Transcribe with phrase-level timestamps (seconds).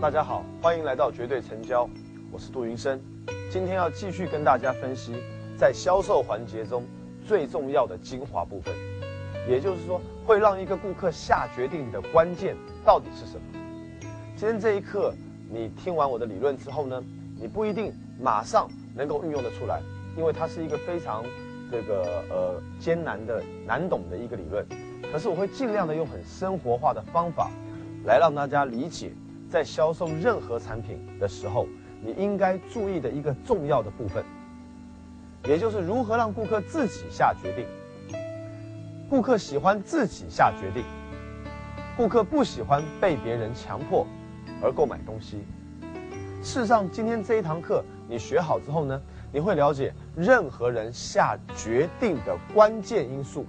[0.00, 1.86] 大家好，欢迎来到绝对成交，
[2.32, 2.98] 我是杜云生。
[3.50, 5.14] 今天要继续跟大家分析，
[5.58, 6.86] 在销售环节中
[7.22, 8.74] 最重要的精华部分，
[9.46, 13.42] 也就是说，会让一个顾客下决定的关键到底是什么？
[14.34, 15.12] 今天这一课，
[15.50, 17.04] 你听完我的理论之后呢，
[17.38, 19.82] 你不一定马上能够运用得出来，
[20.16, 21.22] 因为它是一个非常
[21.70, 24.64] 这个呃艰难的、难懂的一个理论。
[25.12, 27.50] 可是我会尽量的用很生活化的方法，
[28.06, 29.12] 来让大家理解，
[29.50, 31.66] 在销售任何产品的时候，
[32.00, 34.24] 你应该注意的一个重要的部分，
[35.44, 37.66] 也就是如何让顾客自己下决定。
[39.08, 40.84] 顾客喜欢自己下决定，
[41.96, 44.06] 顾客不喜欢被别人强迫
[44.62, 45.44] 而购买东西。
[46.40, 53.44] 事实上，今天这一堂课你学好之后呢，你会了解任何人下决定的关键因素。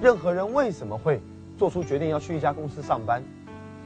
[0.00, 1.20] 任何人为什么会
[1.58, 3.22] 做出决定要去一家公司上班，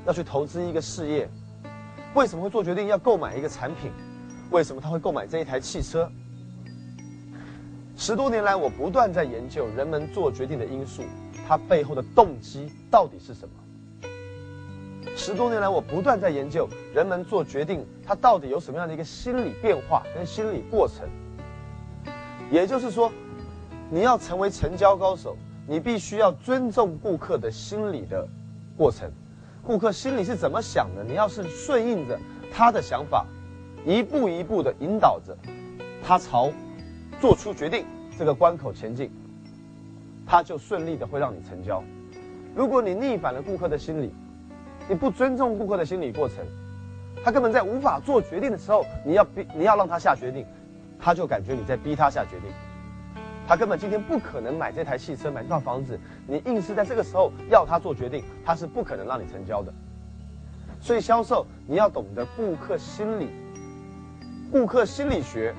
[0.06, 1.28] 要去投资一个事业？
[2.14, 3.90] 为什么会做决定要购买一个产品？
[4.50, 6.10] 为什么他会购买这一台汽车？
[7.96, 11.02] 十多年来，我不断在研究人们做决定的因素，
[11.46, 13.54] 它背后的动机到底是什么？
[15.16, 21.08] 十多年来，我不断在研究人们做决定，他到底有什么样的一个心理变化跟心理过程？
[22.50, 23.12] 也就是说，
[23.90, 25.36] 你要成为成交高手。
[25.64, 28.26] 你必须要尊重顾客的心理的
[28.76, 29.08] 过程，
[29.64, 31.04] 顾客心里是怎么想的？
[31.04, 32.18] 你要是顺应着
[32.52, 33.24] 他的想法，
[33.86, 35.36] 一步一步的引导着
[36.02, 36.50] 他朝
[37.20, 37.86] 做出决定
[38.18, 39.08] 这个关口前进，
[40.26, 41.82] 他就顺利的会让你成交。
[42.56, 44.12] 如果你逆反了顾客的心理，
[44.88, 46.38] 你不尊重顾客的心理过程，
[47.24, 50.44] 他根本在无法做决定的时候，你要逼你要让他下决定，
[50.98, 52.50] 他就感觉你在逼他下决定。
[53.46, 55.98] 他根本今天不可能买这台汽车，买这套房子。
[56.26, 59.72] 你硬是在这个时候要他做决定，他是不可能让你成交的。
[60.80, 63.28] 所以销售你要懂得顾客心理，
[64.50, 65.54] 顾客心理学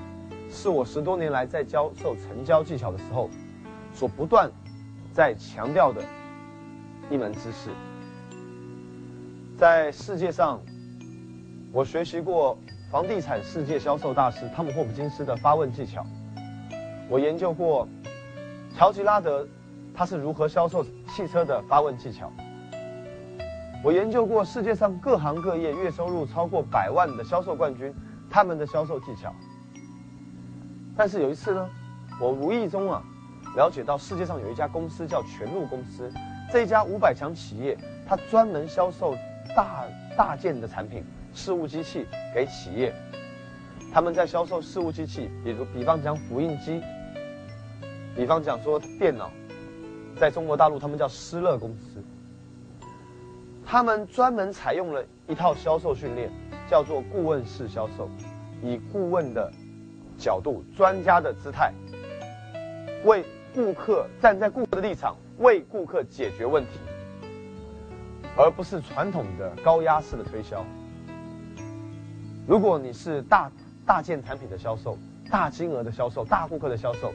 [0.50, 3.30] 是我十多年来在教授成交技巧的时候
[3.92, 4.50] 所不断
[5.12, 6.02] 在强调的
[7.10, 7.70] 一门知识。
[9.56, 10.60] 在世界上，
[11.72, 12.58] 我学习过
[12.90, 16.04] 房地产世界销售大师汤姆霍普金斯的发问技巧。
[17.08, 17.86] 我研究过
[18.76, 19.46] 乔吉拉德，
[19.94, 22.32] 他是如何销售汽车的发问技巧。
[23.82, 27.92] 我研究过世界上各行各业月收入超过百万的销售冠军，
[28.30, 29.32] 他们的销售技巧。
[30.96, 31.68] 但是有一次呢，
[32.18, 33.02] 我无意中啊
[33.54, 36.10] 了解到世界上有一家公司叫全路公司，
[36.50, 37.76] 这家五百强企业，
[38.08, 39.14] 它专门销售
[39.54, 39.84] 大
[40.16, 41.04] 大件的产品，
[41.34, 42.94] 事务机器给企业。
[43.92, 46.80] 他们在销售事务机器，比如比方讲复印机。
[48.16, 49.28] 比方讲说电脑，
[50.16, 52.00] 在中国大陆他们叫施乐公司，
[53.66, 56.30] 他们专门采用了一套销售训练，
[56.70, 58.08] 叫做顾问式销售，
[58.62, 59.52] 以顾问的
[60.16, 61.72] 角度、专家的姿态，
[63.04, 66.78] 为顾客站在顾客的立场，为顾客解决问题，
[68.36, 70.64] 而不是传统的高压式的推销。
[72.46, 73.50] 如果你是大
[73.84, 74.96] 大件产品的销售、
[75.28, 77.12] 大金额的销售、大顾客的销售。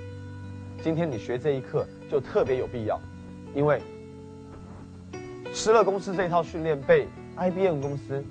[0.82, 3.00] 今天你学这一课就特别有必要，
[3.54, 3.82] 因为
[5.54, 8.24] 施乐公司这一套训练被 IBM 公司、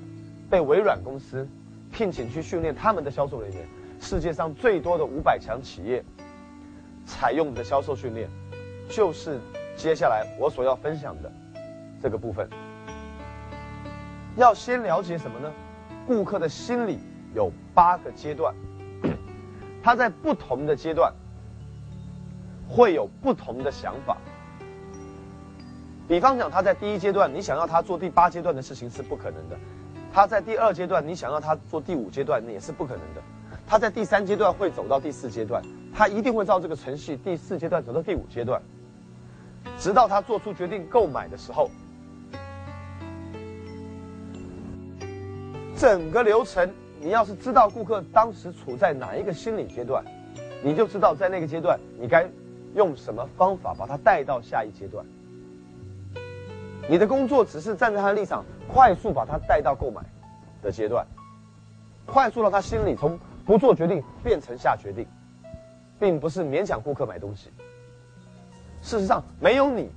[0.48, 1.46] 被微软公司
[1.92, 3.66] 聘请去训练他们的销售人员，
[4.00, 6.02] 世界上最多的五百强企业
[7.04, 8.30] 采用的销售训练，
[8.88, 9.38] 就是
[9.76, 11.30] 接下来我所要分享的
[12.00, 12.48] 这个部分。
[14.36, 15.52] 要先了解什么呢？
[16.06, 16.98] 顾客的心理
[17.34, 18.54] 有八个阶段，
[19.82, 21.12] 他在不同的阶段。
[22.68, 24.16] 会有不同的想法。
[26.06, 29.56] 比方讲，他在第一阶段，你想要他做第八阶段的事情是不可能的；
[30.10, 33.20] 他在第二阶段，你想要他做第五阶段，也是不可能的；
[33.66, 35.62] 他在第三阶段会走到第四阶段，
[35.94, 38.62] 他一定会照这个程序，第四阶段走到第五阶段，
[39.78, 41.70] 直到他做出决定购买的时候。
[45.76, 50.02] 整个流程，你要是知道顾客当时处在哪一个心理阶段，
[50.64, 52.26] 你就知道在那个阶段你该。
[52.74, 55.04] 用什么方法把他带到下一阶段？
[56.88, 60.02] 你的工作只是站在他的立场，快速把他带到购买
[60.62, 61.06] 的阶段，
[62.06, 65.06] 快速让他心里从不做决定变成下决定，
[66.00, 67.50] 并不是勉强顾客买东西。
[68.80, 69.90] 事实上，没有你，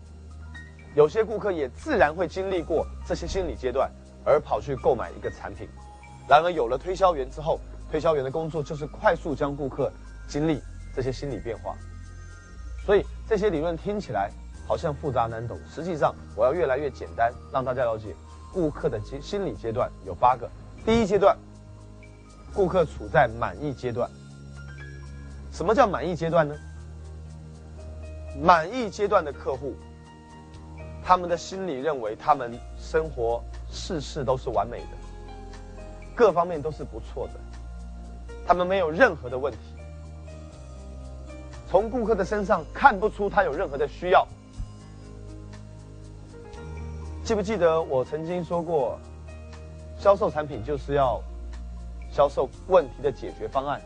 [0.96, 3.90] 有些顾客也自然会经历过这些心理阶段，
[4.26, 5.68] 而跑去购买一个产品。
[6.28, 7.60] 然而，有了推销员之后，
[7.90, 9.92] 推销员的工作就是快速将顾客
[10.28, 10.60] 经历
[10.94, 11.76] 这些心理变化。
[12.92, 14.30] 所以这些理论听起来
[14.68, 18.14] 好像复杂难懂，实际上我要越来越简单，让大家了解
[18.52, 20.46] 顾客的心心理阶段有八个。
[20.86, 21.38] 第一阶段，
[22.54, 24.10] 顾客处在满意阶段。
[25.54, 26.54] 什么叫满意阶段呢？
[28.44, 29.74] 满意阶段的客户，
[31.02, 34.98] 他们的心里认为他们生活事事都是完美的，
[36.14, 37.40] 各方面都是不错的，
[38.46, 39.60] 他们没有任何的问题。
[41.72, 44.28] 从顾客的身上看不出他有任何的需要。
[47.24, 49.00] 记不记得我曾经说过，
[49.98, 51.24] 销售产品就是要
[52.12, 53.82] 销售问题的解决方案。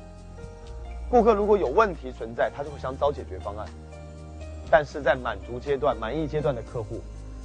[1.12, 3.68] 顾客如果有问题存在，他就会想找解决方案。
[4.72, 7.00] 但是在满足阶段、满意阶段的客户，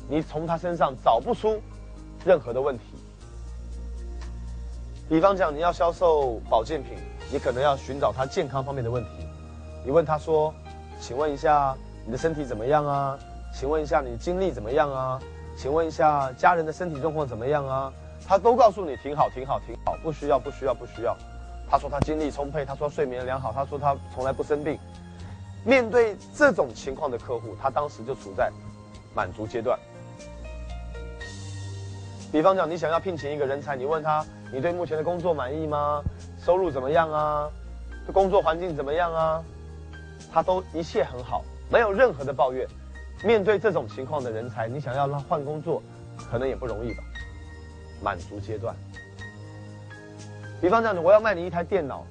[0.09, 1.61] 你从他身上找不出
[2.25, 2.85] 任何的问题。
[5.07, 6.97] 比方讲，你要销售保健品，
[7.31, 9.27] 你可能要寻找他健康方面的问题。
[9.85, 10.53] 你问他说
[11.01, 11.75] ：“请问一下，
[12.05, 13.19] 你的身体怎么样啊？
[13.55, 15.21] 请问一下，你精力怎么样啊？
[15.57, 17.93] 请问一下，家人的身体状况怎么样啊？”
[18.27, 21.17] 他都告诉你挺好，挺好，挺好，不需要，不需要，不需要。
[21.69, 24.79] 他说他精力充沛，他说睡眠良好，他说他从来不生病。
[25.65, 28.53] 面对这种情况的客户，他当时就处在
[29.15, 29.79] 满足阶段。
[32.31, 36.03] 比方讲，你想要聘请一个人才，你问他：你对目前的工作满意吗？
[36.39, 37.49] 收入怎么样啊？
[38.13, 39.43] 工作环境怎么样啊？
[40.33, 42.67] 他都一切很好，没有任何的抱怨。
[43.25, 45.83] 面对这种情况的人才，你想要让换工作，
[46.31, 47.03] 可能也不容易吧？
[48.03, 48.75] 满足阶段。
[50.61, 52.07] 比方讲，我要卖你一台电脑，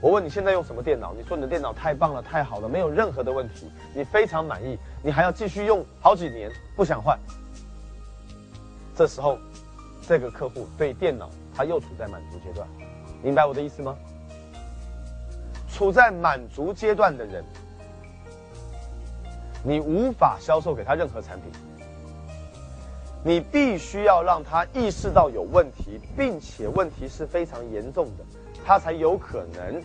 [0.00, 1.12] 我问你现在用什么电脑？
[1.14, 7.18] 你说你的电脑太棒了，太好了，没有任何的问题，你非常满意，你还要继续用好几年，不想换。
[8.94, 9.38] 这时候，
[10.06, 12.66] 这个客户对电脑他又处在满足阶段，
[13.22, 13.94] 明白我的意思吗？
[15.76, 17.44] 处在满足阶段的人，
[19.62, 21.52] 你无法销售给他任何产品。
[23.22, 28.24] 你必须要让他意识到有问题，并且问题是非常严重的，
[28.64, 29.82] 他才有可能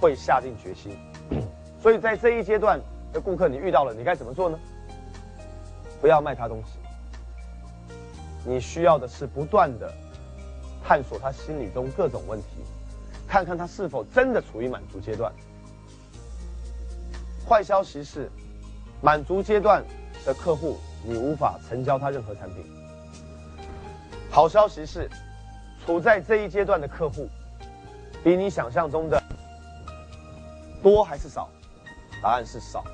[0.00, 0.96] 会下定决心。
[1.82, 2.80] 所以在这一阶段
[3.12, 4.58] 的顾客，你遇到了，你该怎么做呢？
[6.00, 6.78] 不要卖他东西。
[8.46, 9.92] 你需要的是不断的
[10.82, 12.46] 探索他心里中各种问题。
[13.28, 15.32] 看看他是否真的处于满足阶段。
[17.48, 18.30] 坏消息是，
[19.00, 19.84] 满足阶段
[20.24, 22.64] 的客户你无法成交他任何产品。
[24.30, 25.08] 好消息是，
[25.84, 27.28] 处在这一阶段的客户，
[28.22, 29.22] 比你想象中的
[30.82, 31.48] 多还是少？
[32.22, 32.84] 答案是少。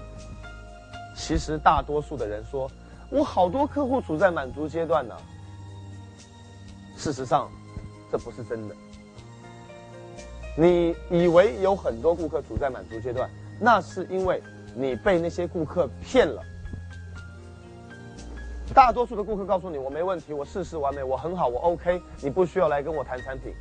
[1.16, 2.70] 其实大多数的人说，
[3.10, 5.16] 我好多客户处在满足阶段呢。
[6.96, 7.50] 事实上，
[8.10, 8.74] 这不是真的。
[10.54, 13.28] 你以为有很多顾客处在满足阶段，
[13.58, 14.42] 那是因为
[14.74, 16.42] 你被那些顾客骗了。
[18.74, 23.52] 大多数的顾客告诉你我没问题，我事事完美，我很好，我 OK，你不需要来跟我谈产品，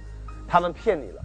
[0.48, 1.24] 他们骗你了，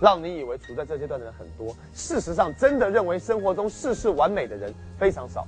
[0.00, 1.74] 让你以为处在这阶段的人很多。
[1.92, 5.46] 事实上，真的认为生活中事事完美的人非常少。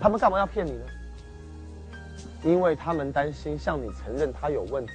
[0.00, 0.84] 他们干嘛要骗你呢？
[2.42, 4.92] 因为他们担心向你承认他有问题。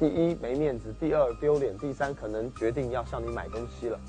[0.00, 4.00] 第一没面子，第二丢脸，第三可能决定要向你买东西了。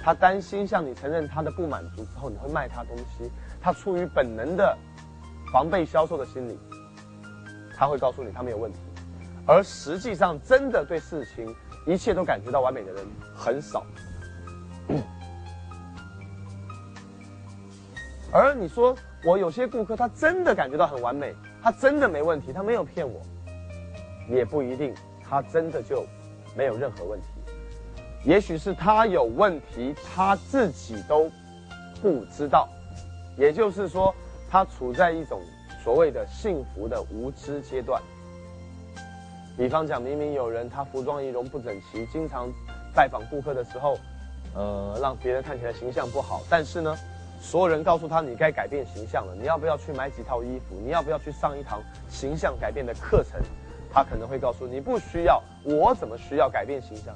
[0.00, 3.28] 他担心向你承认他的不满足之后，你会卖他东西。
[3.60, 4.78] 他出于本能的
[5.52, 6.56] 防备销售的心理，
[7.76, 8.78] 他会告诉你他没有问题。
[9.44, 11.52] 而实际上，真的对事情
[11.88, 13.84] 一切都感觉到完美的人很少。
[18.32, 23.20] 而你说我有些顾客，他真的感觉到很完美，他真的没问题，他没有骗我，
[24.28, 24.94] 也不一定。
[25.32, 26.04] 他真的就
[26.54, 27.26] 没有任何问题，
[28.22, 31.30] 也许是他有问题，他自己都
[32.02, 32.68] 不知道。
[33.38, 34.14] 也就是说，
[34.50, 35.40] 他处在一种
[35.82, 38.02] 所谓的幸福的无知阶段。
[39.56, 42.52] 比方讲，明明有人他服装仪容不整齐，经常
[42.94, 43.96] 拜访顾客的时候，
[44.54, 46.42] 呃，让别人看起来形象不好。
[46.50, 46.94] 但是呢，
[47.40, 50.78] 所有人告诉他你该改变形象了，你要不要去买几套衣服？
[50.84, 53.40] 你要不要去上一堂形象改变的课程？
[53.92, 57.14] 他可能会告诉你不需要，我怎么需要改变形象？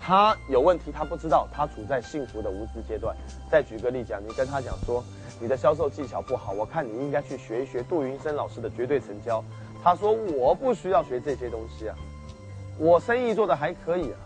[0.00, 3.16] 他有问题，他不知道，他处在幸福的无知阶段。
[3.50, 5.02] 再举个例讲，你跟他讲说，
[5.40, 9.42] 你的销售技巧不好，我看你应该去学一学杜云生老师的绝对成交。
[9.82, 11.96] 他说我不需要学这些东西啊，
[12.78, 14.18] 我生意做的还可以啊，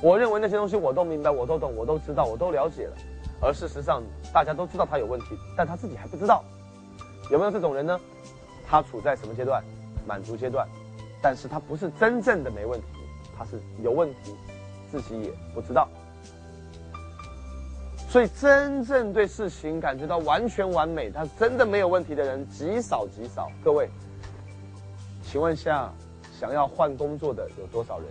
[0.00, 2.96] 我认为那些东西我都明白，我都懂，我都知道，我都了解了。
[3.40, 4.02] 而事实上，
[4.32, 6.44] 大家都知道他有问题，但他自己还不知道。
[7.30, 7.98] 有没有这种人呢？
[8.68, 9.62] 他处在什么阶段？
[10.06, 10.66] 满足阶段。
[11.22, 12.86] 但是他不是真正的没问题，
[13.38, 14.34] 他是有问题，
[14.90, 15.88] 自己也不知道。
[18.08, 23.48] 所以真正对事情感觉到完全完美，他真的没有问题的人极少极少。
[23.64, 23.88] 各位，
[25.22, 25.90] 请问一下，
[26.38, 28.08] 想要换工作的有多少人？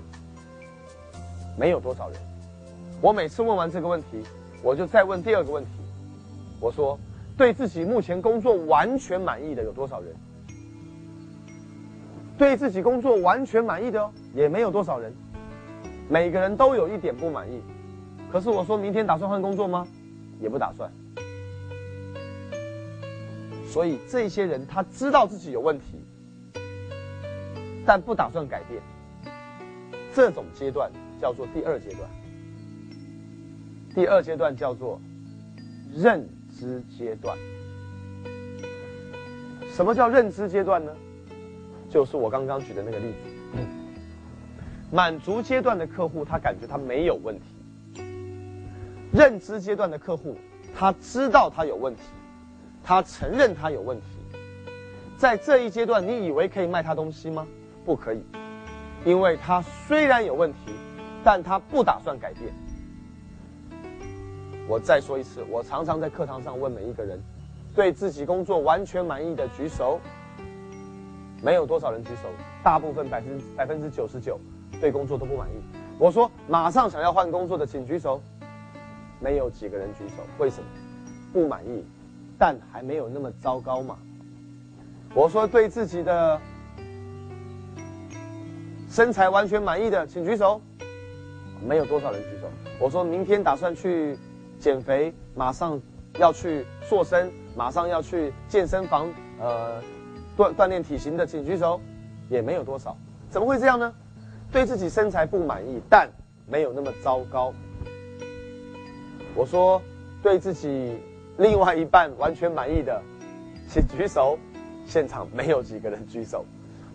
[1.55, 2.19] 没有多少人。
[3.01, 4.23] 我每次问完这个问题，
[4.63, 5.69] 我就再问第二个问题，
[6.59, 6.97] 我说，
[7.37, 10.15] 对自己目前工作完全满意的有多少人？
[12.41, 15.13] 对自己工作完全满意的哦，也没有多少人。
[16.09, 17.61] 每个人都有一点不满意。
[18.31, 19.87] 可是我说明天打算换工作吗？
[20.39, 20.91] 也不打算。
[23.67, 26.03] 所以这些人他知道自己有问题，
[27.85, 28.81] 但不打算改变。
[30.11, 32.09] 这种阶段叫做第二阶段。
[33.93, 34.99] 第二阶段叫做
[35.93, 37.37] 认知阶段。
[39.71, 40.91] 什么叫认知阶段呢？
[41.91, 43.17] 就是我刚刚举的那个例子。
[44.89, 48.03] 满足阶段的客户，他感觉他没有问题。
[49.11, 50.37] 认知阶段的客户，
[50.73, 52.01] 他知道他有问题，
[52.81, 54.05] 他承认他有问题。
[55.17, 57.45] 在这一阶段，你以为可以卖他东西吗？
[57.85, 58.23] 不可以，
[59.03, 60.71] 因为他虽然有问题，
[61.23, 62.53] 但他不打算改变。
[64.67, 67.21] 我再说一次，我常常在课堂上问每一个人，
[67.75, 69.99] 对自己工作完全满意的举手。
[71.41, 72.29] 没有多少人举手，
[72.63, 74.39] 大部分百分百分之九十九
[74.79, 75.53] 对工作都不满意。
[75.97, 78.21] 我说马上想要换工作的，请举手。
[79.23, 80.67] 没有几个人举手，为什么？
[81.31, 81.85] 不满意，
[82.39, 83.95] 但还没有那么糟糕嘛。
[85.13, 86.41] 我说对自己的
[88.89, 90.59] 身材完全满意的，请举手。
[91.63, 92.47] 没有多少人举手。
[92.79, 94.17] 我说明天打算去
[94.57, 95.79] 减肥，马上
[96.17, 99.07] 要去塑身，马上要去健身房，
[99.39, 99.79] 呃，
[100.37, 101.79] 锻锻炼体型的，请举手。
[102.29, 102.95] 也没有多少。
[103.29, 103.93] 怎么会这样呢？
[104.53, 106.09] 对自己身材不满意，但
[106.47, 107.53] 没有那么糟糕。
[109.35, 109.81] 我说，
[110.23, 110.97] 对自己
[111.37, 113.01] 另外一半完全满意的，
[113.67, 114.39] 请举手。
[114.85, 116.45] 现场没有几个人举手。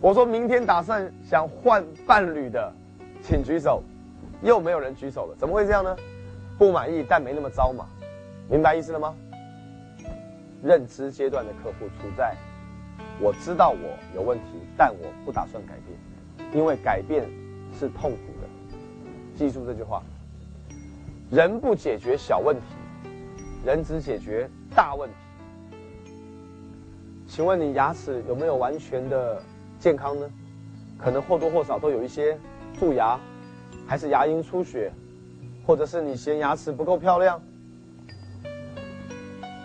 [0.01, 2.73] 我说明天打算想换伴侣的，
[3.21, 3.83] 请举手。
[4.41, 5.95] 又没有人举手了，怎么会这样呢？
[6.57, 7.85] 不满意但没那么糟嘛，
[8.49, 9.15] 明白意思了吗？
[10.63, 12.35] 认知阶段的客户处在，
[13.19, 14.43] 我知道我有问题，
[14.77, 17.27] 但我不打算改变，因为改变
[17.77, 18.47] 是痛苦的。
[19.35, 20.03] 记住这句话。
[21.29, 22.61] 人不解决小问题，
[23.65, 25.15] 人只解决大问题。
[27.27, 29.43] 请问你牙齿有没有完全的
[29.77, 30.29] 健康呢？
[30.97, 32.37] 可能或多或少都有一些
[32.79, 33.19] 蛀牙，
[33.85, 34.91] 还是牙龈出血，
[35.65, 37.41] 或者是你嫌牙齿不够漂亮。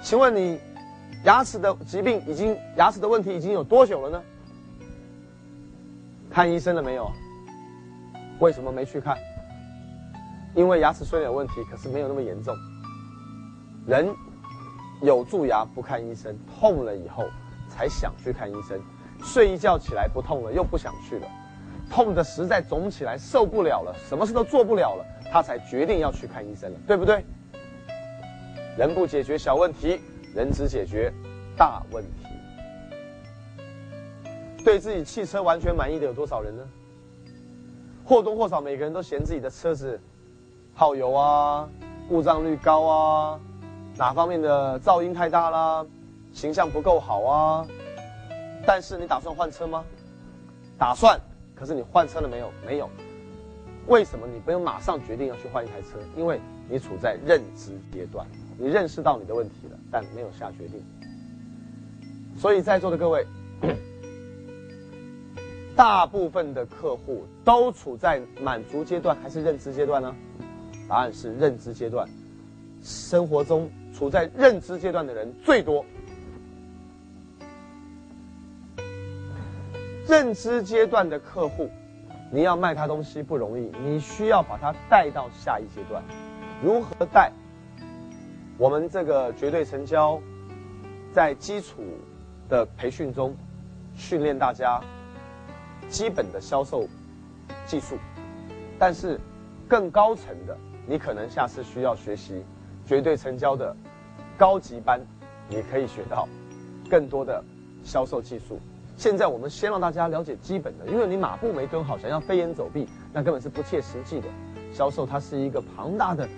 [0.02, 0.58] 请问你
[1.24, 4.22] 牙齿的疾病已经牙齿的问题已经有多久了呢？
[6.30, 7.10] 看医生了没有？
[8.40, 9.16] 为什么没去看？
[10.54, 12.54] 因为牙齿虽然有问题，可是没有那么严重。
[13.86, 14.12] 人
[15.00, 17.24] 有蛀牙不看医生，痛了以后
[17.68, 18.80] 才想去看医生。
[19.22, 21.28] 睡一觉起来不痛了，又不想去了。
[21.88, 27.24] 痛的实在肿起来受不了了，什么事都做不了了，他才决定要去看医生了，对不对？
[28.76, 30.00] 人不解决小问题，
[30.34, 31.12] 人只解决
[31.56, 32.26] 大问题。
[34.64, 36.62] 对自己汽车完全满意的有多少人呢？
[38.04, 40.00] 或多或少，每个人都嫌自己的车子。
[40.74, 41.68] 耗油啊，
[42.08, 43.40] 故障率高啊，
[43.96, 45.84] 哪方面的噪音太大啦，
[46.32, 47.66] 形象不够好啊？
[48.66, 49.84] 但是你打算换车吗？
[50.78, 51.20] 打算。
[51.54, 52.52] 可是你换车了没有？
[52.66, 52.88] 没有。
[53.86, 55.98] 为什么你不用马上决定要去换一台车？
[56.16, 58.26] 因为你处在认知阶段，
[58.62, 60.80] 你认识到你的问题了，但没有下决定。
[62.36, 63.26] 所以在座的各位，
[65.74, 70.14] 大部分的客户都处在满足阶段还是认知阶段呢？
[70.88, 72.08] 答案是认知阶段，
[72.84, 75.84] 生活中处在认知阶段的人最多。
[80.06, 81.68] 认知阶段的客户，
[82.30, 86.00] 你要卖他东西不容易，你需要把他带到下一阶段。
[86.62, 87.32] 如何带？
[88.58, 90.20] 我们这个绝对成交，
[91.12, 91.82] 在基础
[92.48, 93.34] 的培训中，
[93.94, 94.80] 训练大家
[95.88, 96.86] 基本的销售
[97.66, 97.96] 技术，
[98.78, 99.18] 但是
[99.68, 100.56] 更高层的。
[100.84, 102.44] 你可能下次需要学习
[102.84, 103.74] 绝对成交的
[104.36, 105.00] 高级班，
[105.48, 106.28] 你可以学到
[106.90, 107.42] 更多的
[107.84, 108.58] 销售技术。
[108.96, 114.26] 现在我们先让大家了解基本的，因为你马步没蹲好，想要飞檐走壁，那根本是不切实际的。
[114.72, 116.28] 销售它是一个庞大的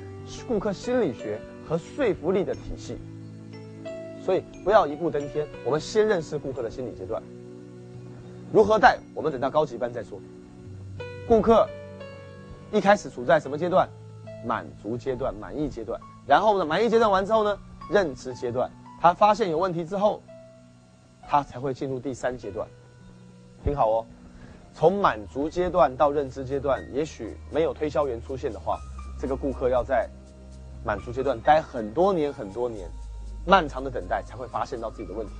[0.46, 2.98] 顾客心理学和说服力的体系，
[4.22, 5.46] 所以不要一步登天。
[5.64, 7.22] 我们先认识顾客的心理阶段，
[8.52, 10.20] 如何带，我们等到高级班再说。
[11.26, 11.68] 顾客
[12.70, 13.88] 一开始处在什么阶段？
[14.46, 17.58] 满足阶段、满意阶段，然后呢，满意阶段完之后呢，
[17.90, 20.22] 认知阶段，他发现有问题之后，
[21.26, 22.68] 他才会进入第三阶段。
[23.64, 24.06] 听好哦，
[24.74, 28.78] 从满足阶段到认知阶段，也许没有推销员出现的话，
[29.18, 30.06] 这个顾客要在
[30.84, 32.88] 满足阶段待很多年很多年，
[33.46, 35.32] 漫长的等待才会发现到自己的问题。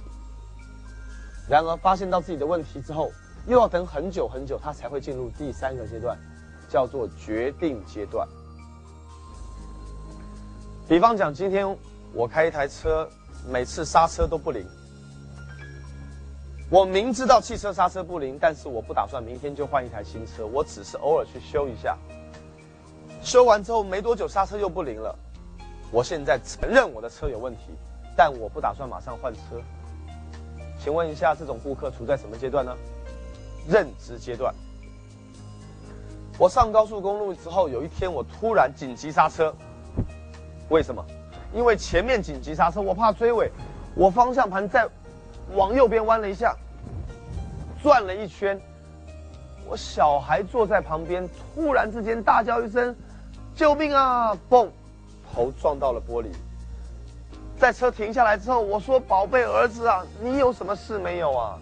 [1.49, 3.11] 然而发现到自己的问题之后，
[3.47, 6.19] 又要等很久很久，他才会进入第三个阶段，
[6.69, 8.27] 叫做决定阶段。
[10.89, 11.77] 比方讲，今天
[12.15, 13.07] 我开一台车，
[13.47, 14.67] 每次刹车都不灵。
[16.71, 21.99] 我明知道汽车刹车不灵，但是我不打算明天就换一台新车，我只是偶尔去修一下。
[23.23, 25.15] 修完之后没多久刹车又不灵了，
[25.95, 27.67] 我现在承认我的车有问题，
[28.17, 29.63] 但我不打算马上换车。
[30.77, 32.77] 请问一下，这种顾客处在什么阶段呢？
[33.69, 34.53] 认知阶段。
[36.37, 39.55] 我上高速公路之后，有一天我突然紧急刹车。
[40.69, 41.01] 为什么？
[41.55, 43.49] 因为前面紧急刹车，我怕追尾，
[43.95, 44.89] 我方向盘在
[45.53, 46.57] 往右边弯了一下，
[47.81, 48.61] 转了一圈。
[49.65, 51.25] 我小孩坐在旁边，
[51.55, 52.97] 突然之间大叫一声
[53.55, 54.69] ：“救命啊！”嘣，
[55.35, 56.29] 头撞到了玻璃。
[57.59, 61.59] 在车停下来之后，我说：“宝贝儿子啊，你有什么事没有啊？”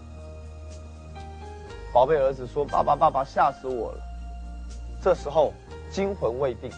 [1.92, 3.98] 宝贝儿子说：“爸爸，爸爸，吓死我了。”
[5.02, 5.52] 这时候
[5.90, 6.70] 惊魂未定，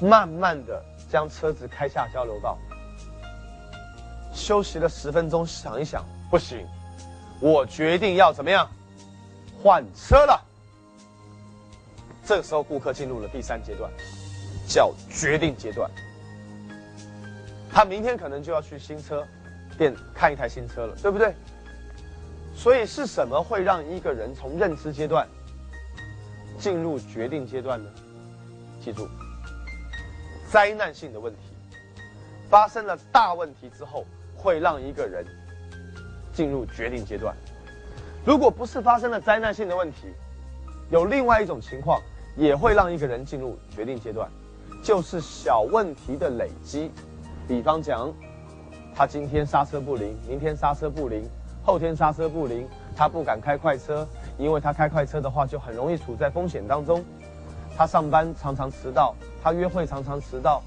[0.00, 0.82] 慢慢的。
[1.10, 2.56] 将车子开下交流道，
[4.32, 6.64] 休息了十分钟，想一想，不行，
[7.40, 8.70] 我决定要怎么样？
[9.60, 10.40] 换车了。
[12.24, 13.90] 这个时候，顾客进入了第三阶段，
[14.70, 15.90] 叫决定阶段。
[17.68, 19.26] 他明天可能就要去新车
[19.76, 21.34] 店看一台新车了，对不对？
[22.54, 25.26] 所以是什么会让一个人从认知阶段
[26.58, 27.90] 进入决定阶段呢？
[28.80, 29.08] 记住。
[30.48, 31.38] 灾难性的问题
[32.48, 34.04] 发生了大问题之后，
[34.36, 35.24] 会让一个人
[36.32, 37.34] 进入决定阶段。
[38.24, 40.12] 如果不是发生了灾难性的问题，
[40.90, 42.00] 有另外一种情况
[42.36, 44.28] 也会让一个人进入决定阶段，
[44.82, 46.90] 就是小问题的累积。
[47.46, 48.12] 比方讲，
[48.94, 51.28] 他今天刹车不灵，明天刹车不灵，
[51.62, 54.06] 后天刹车不灵，他不敢开快车，
[54.38, 57.04] 因为他开快车的话就很容易处在风险当中。
[57.76, 59.14] 他上班常常迟到。
[59.42, 60.62] 他约会常常迟到，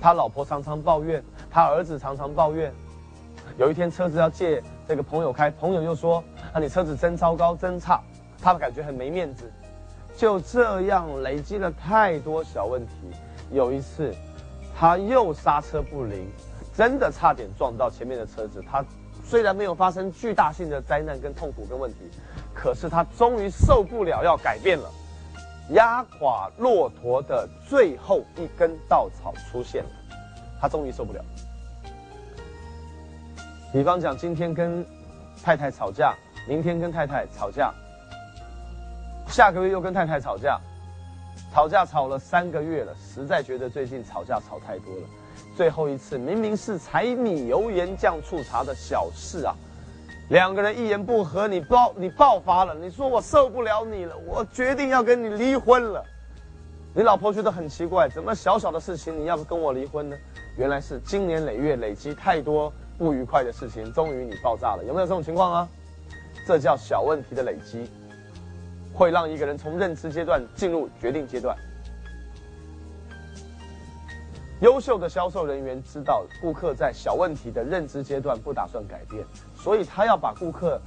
[0.00, 2.72] 他老婆常常抱怨，他儿子常常抱怨。
[3.58, 6.22] 有一天车子要借这个朋友开，朋友又说
[6.54, 8.00] ：“啊，你车子真糟糕，真差。”
[8.40, 9.50] 他感觉很没面子。
[10.22, 12.92] 就这样累积了太多小问题。
[13.50, 14.14] 有一次，
[14.72, 16.30] 他又刹车不灵，
[16.72, 18.62] 真的差点撞到前面的车子。
[18.62, 18.84] 他
[19.24, 22.08] 虽然没有发生巨大性的灾难跟痛苦跟问题，
[22.54, 24.88] 可是他终于受不了，要改变了。
[25.70, 29.90] 压垮骆驼的最后一根稻草出现了，
[30.60, 31.20] 他终于受不了。
[33.72, 34.86] 比方讲，今天跟
[35.42, 36.14] 太太吵架，
[36.46, 37.74] 明天跟太太吵架，
[39.28, 40.60] 下个月又跟太太吵架，
[41.52, 45.02] 吵架吵了三个月了，实在觉得最近吵架吵太多了。
[45.56, 49.54] 最后一次明明是柴米油盐酱醋茶的小事啊。
[50.28, 56.04] 两个人一言不合，你爆你爆发了，你说我受不了你了，我决定要跟你离婚了。
[56.94, 60.16] 你老婆觉得很奇怪，怎么小小的事情你要跟我离婚呢？
[60.56, 64.84] 原来是经年累月累积太多不愉快的事情，终于你爆炸了。
[64.86, 65.68] 有没有这种情况啊？
[66.46, 67.90] 这叫小问题的累积，
[68.92, 71.56] 会让一个人从认知阶段进入决定阶段。
[74.60, 79.24] 优秀的销售人员知道，顾客在小问题的认知阶段不打算改变，
[79.56, 80.80] 所以他要把顾客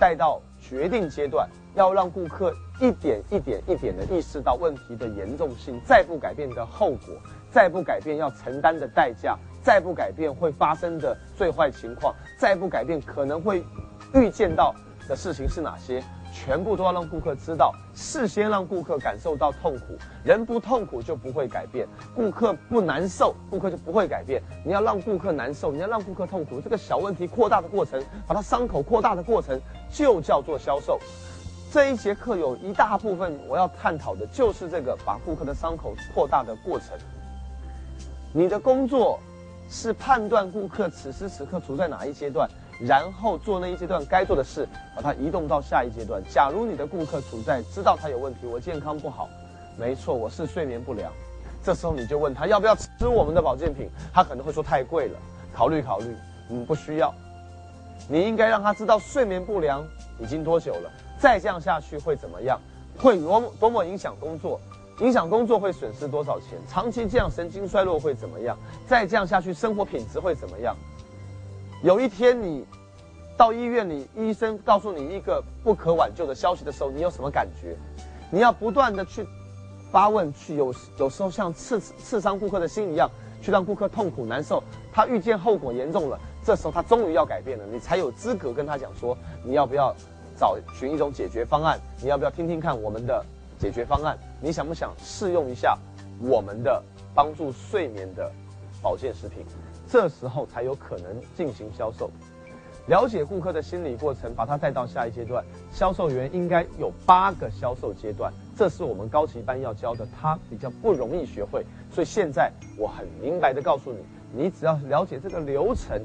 [0.00, 7.14] 带到决定阶段，要让顾客一点一点一点的意识到问题的严重性，再不改变的后果，
[7.50, 13.62] 再不改变要承担的代价，再不改变会发生的最坏情况，再不改变可能会
[14.14, 14.74] 预见到
[15.06, 16.02] 的事情是哪些。
[16.32, 19.96] 全部都要让顾客知道，事先让顾客感受到痛苦。
[20.24, 24.42] 人不痛苦就不会改变，顾客不难受，顾客就不会改变。
[24.64, 29.60] 你要让顾客难受，你要让顾客痛苦，这个小问题扩大的过程，把它伤口扩大的过程，
[29.90, 30.98] 就叫做销售。
[31.70, 36.96] 这一节课有一大部分我要探讨的就是这个把顾客的伤口扩大的过程。
[38.32, 39.18] 你的工作
[39.68, 42.48] 是判断顾客此时此刻处在哪一阶段。
[42.80, 46.22] 然后做那一阶段该做的事，把它移动到下一阶段。
[46.30, 49.28] 假如你的顾客处在知道他有问题，我健康不好，
[49.76, 51.12] 没错，我是睡眠不良。
[51.62, 55.18] 这时候你就问他要不要吃我们的保健品，他可能会说太贵了，
[55.52, 56.14] 考虑考虑，
[56.50, 57.12] 嗯，不需要。
[58.08, 59.84] 你应该让他知道睡眠不良
[60.20, 62.60] 已经多久了，再这样下去会怎么样，
[62.96, 64.60] 会多么多么影响工作。
[65.00, 66.58] 影响工作会损失多少钱？
[66.68, 68.56] 长期这样神经衰弱会怎么样？
[68.86, 70.76] 再这样下去，生活品质会怎么样？
[71.82, 72.64] 有一天你
[73.36, 77.76] 到医院里，医生告诉你一个不可挽救的消息的时候，你有什么感觉？
[78.30, 79.24] 你要不断的去
[79.92, 83.08] 发问，去有有时候像刺刺伤顾客的心一样，
[83.40, 84.60] 去让顾客痛苦难受。
[84.92, 89.94] 他遇见后果严重了，这时候他终于要改变了，你才有资格跟他讲说，你要不要
[90.36, 91.78] 找寻一种解决方案？
[92.02, 93.24] 你要不要听听看我们的？
[93.58, 95.76] 解决方案，你想不想试用一下
[96.20, 96.80] 我们的
[97.12, 98.30] 帮助睡眠的
[98.80, 99.44] 保健食品？
[99.90, 102.10] 这时候才有可能进行销售。
[102.86, 105.44] 了解顾客的心理过程，把他带到下一阶段。
[105.70, 111.66] 销售员应该有八个销售阶段，这是我们高级班要教的，他比较不容易学会。
[111.90, 113.98] 所以现在我很明白的告诉你，
[114.44, 116.00] 你只要了解这个流程，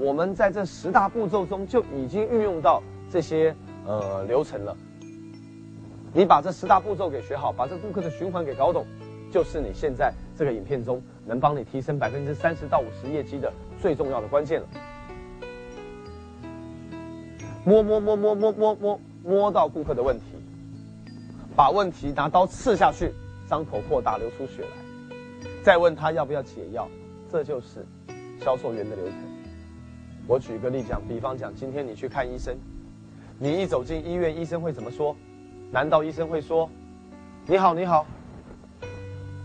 [0.00, 3.54] 我们在这十大步骤中就已经运用到这些
[3.86, 4.74] 呃流程了。
[6.14, 8.86] 你把这十大步骤给学好，把这顾客的循环给搞懂，
[9.34, 14.66] 就是你现在这个影片中能帮你提升百分之三十到五十业绩的最重要的关键了。
[17.64, 20.24] 摸摸摸摸摸摸摸摸到顾客的问题，
[21.56, 23.12] 把问题拿刀刺下去，
[23.48, 24.68] 伤口扩大流出血来，
[25.64, 26.88] 再问他要不要解药，
[27.28, 27.84] 这就是
[28.40, 29.16] 销售员的流程。
[30.28, 32.56] 我举个例讲，比方讲，今天你去看医生，
[33.40, 35.16] 你一走进医院，医生会怎么说？
[35.72, 36.70] 难道医生会说
[37.48, 38.06] ：“你好，你好，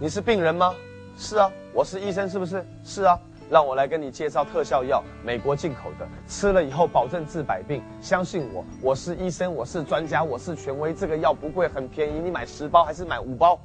[0.01, 0.73] 你是病人吗？
[1.17, 2.65] 是啊，我是医生，是不是？
[2.85, 7.83] 是啊，让我来跟你介绍特效药，美国进口的，吃了以后保证治百病。
[7.99, 10.93] 相信我，我是医生，我是专家，我是权威。
[10.93, 13.59] 这个药不贵，很便宜，你买十包还是买五包？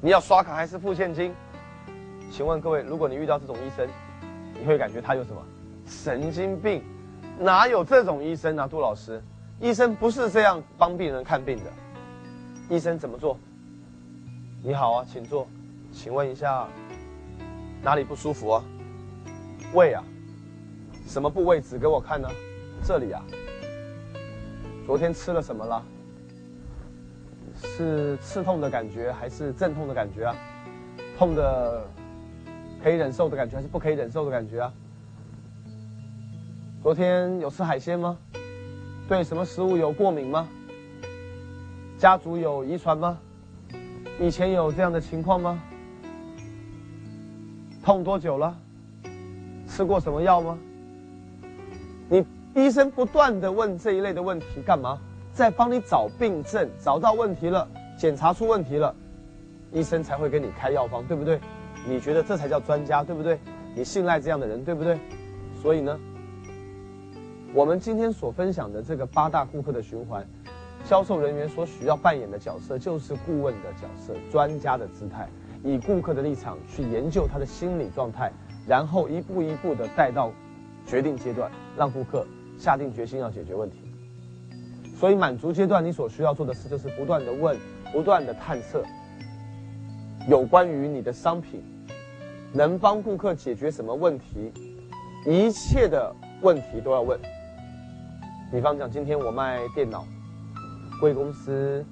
[0.00, 1.34] 你要刷卡还是付现金？
[2.30, 3.86] 请问各位，如果你遇到这种医生，
[4.58, 5.42] 你会感觉他有什么
[5.86, 6.82] 神经病？
[7.38, 9.22] 哪有这种医生啊，杜老师？”
[9.60, 13.38] 医生不是这样帮病人看病的，医生怎么做？
[14.66, 15.46] 你好啊，请坐，
[15.92, 16.66] 请问一下，
[17.82, 18.64] 哪里不舒服啊？
[19.74, 20.02] 胃啊？
[21.06, 22.26] 什么部位指给我看呢？
[22.82, 23.22] 这里啊？
[24.86, 25.84] 昨天吃了什么了？
[27.62, 30.34] 是刺痛的感觉还是阵痛的感觉啊？
[31.18, 31.86] 痛的
[32.82, 34.72] 可以忍受的感觉还是不可以忍受的感觉啊？
[36.82, 38.16] 昨天有吃海鲜吗？
[39.10, 40.48] 对什么食物有过敏吗？
[41.98, 43.18] 家族有遗传吗？
[44.20, 45.60] 以前有这样的情况吗？
[47.82, 48.56] 痛多久了？
[49.66, 50.58] 吃过什么药吗？
[52.08, 52.24] 你
[52.54, 54.98] 医生不断的问这一类的问题干嘛？
[55.32, 58.94] 在帮你找病症，找到问题了，检查出问题了，
[59.72, 61.40] 医生才会给你开药方，对不对？
[61.88, 63.38] 你觉得这才叫专家，对不对？
[63.74, 64.98] 你信赖这样的人，对不对？
[65.60, 65.98] 所以呢？
[67.52, 70.26] 我们今天所分享的这个八大顾客的循环，
[70.84, 75.26] 销售人员所需要扮演的角色就是顾问的角色，专家的姿态，
[75.62, 78.30] 以顾客的立场去研究他的心理状态，
[78.68, 80.30] 然后一步一步的带到
[80.86, 82.26] 决定阶段，让顾客
[82.58, 83.78] 下定决心要解决问题。
[84.94, 87.56] 所以满足阶段你所需要做的事就是不断的问，
[87.90, 88.84] 不断的探测，
[90.28, 91.62] 有关于你的商品
[92.52, 94.52] 能帮顾客解决什么问题，
[95.26, 97.18] 一切的问题都要问。
[98.52, 100.06] 比方讲，今天我卖电脑，
[101.00, 101.84] 贵公司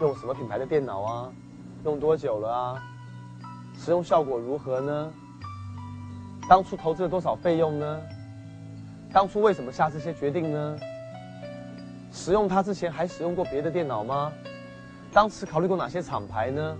[0.00, 1.32] 用什么品牌的电脑啊？
[1.84, 2.82] 用多久了啊？
[3.78, 5.12] 使用效果如何呢？
[6.48, 8.00] 当初投资了多少费用呢？
[9.12, 10.76] 当初为什么下这些决定呢？
[12.12, 14.32] 使用它之前还使用过别的电脑吗？
[15.12, 16.76] 当时考虑过哪些厂牌呢？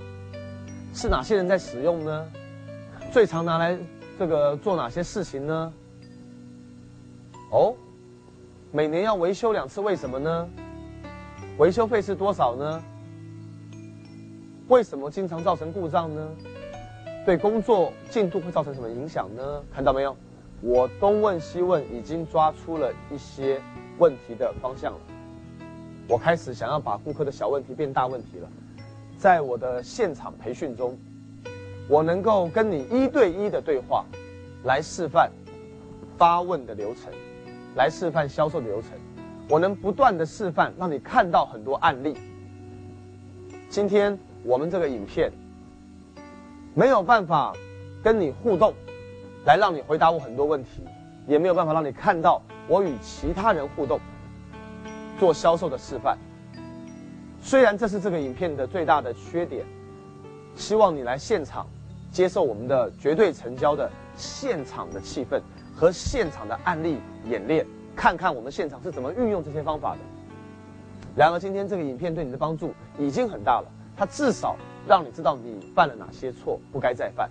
[0.92, 2.28] 是哪些人在使用呢？
[3.10, 3.78] 最常拿来
[4.18, 5.72] 这个做哪些事情呢？
[7.50, 7.74] 哦。
[8.74, 10.48] 每年要维修两次，为什么呢？
[11.58, 12.82] 维修费是多少呢？
[14.68, 16.28] 为什么经常造成故障呢？
[17.24, 19.62] 对工作进度会造成什么影响呢？
[19.72, 20.16] 看到没有？
[20.60, 23.60] 我东问西问，已经抓出了一些
[23.98, 24.98] 问题的方向了。
[26.08, 28.48] 我开始想要把顾客的小问题变大问题了。
[29.16, 30.98] 在我的现场培训中，
[31.88, 34.04] 我能够跟你一对一的对话，
[34.64, 35.30] 来示范
[36.16, 37.12] 发问的流程。
[37.74, 38.90] 来示范销售的流程，
[39.48, 42.16] 我能不断的示范，让你看到很多案例。
[43.68, 45.32] 今天我们这个影片
[46.74, 47.52] 没有办法
[48.02, 48.72] 跟你互动，
[49.44, 50.82] 来让你回答我很多问题，
[51.26, 54.00] 也没有办法让你看到我与其他人互动
[55.18, 56.16] 做销售的示范。
[57.42, 59.64] 虽然这是这个影片的最大的缺点，
[60.54, 61.66] 希望你来现场
[62.10, 65.40] 接受我们的绝对成交的现场的气氛。
[65.74, 69.98] 和现场的案例演练，看看我们现场是怎么运用这些方法的。
[71.14, 77.28] 然而，今天这个影片对你的帮助已经很大了，它至少让你知道你犯了哪些错，不该再犯。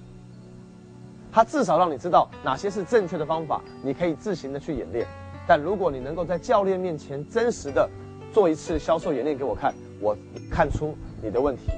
[1.32, 5.08] 它至少让你知道哪些是正确的方法，你可以自行的去演练。
[5.48, 7.90] 但如果你能够在教练面前真实的
[8.32, 10.16] 做一次销售演练给我看，我
[10.52, 11.72] 看出你的问题。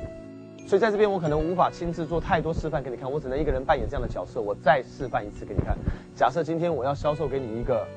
[0.68, 4.42] 所以在这边我可能无法亲自做太多示范给你看，我只能一个人扮演这样的角色。
[4.42, 5.78] 我再示范一次给你看。
[6.16, 7.88] 假设今天我要销售给你一个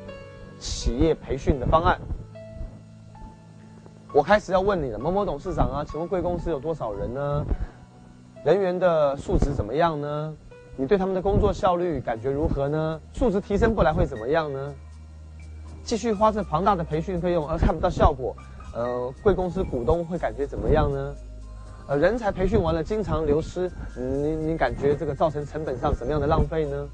[0.58, 1.98] 企业培训的方案，
[4.12, 7.44] 我开始要问你了，某某董事长啊，请问贵公司有多少人呢？
[8.44, 10.34] 人员的素质怎么样呢？
[10.76, 13.00] 你对他们的工作效率感觉如何呢？
[13.12, 14.74] 素质提升不来会怎么样呢？
[15.82, 18.36] 继续花这庞大的培训费用而看不到效果，
[18.74, 21.14] 呃，贵公司股东会感觉怎么样呢？
[21.88, 26.88] 呃，人才培训完了经常流失，你你感觉这个造成成本上什么样的浪费呢？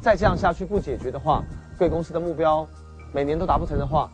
[0.00, 1.42] 再这样下去不解决的话，
[1.76, 2.66] 贵公司的目标
[3.16, 4.10] 每年都达不成的话，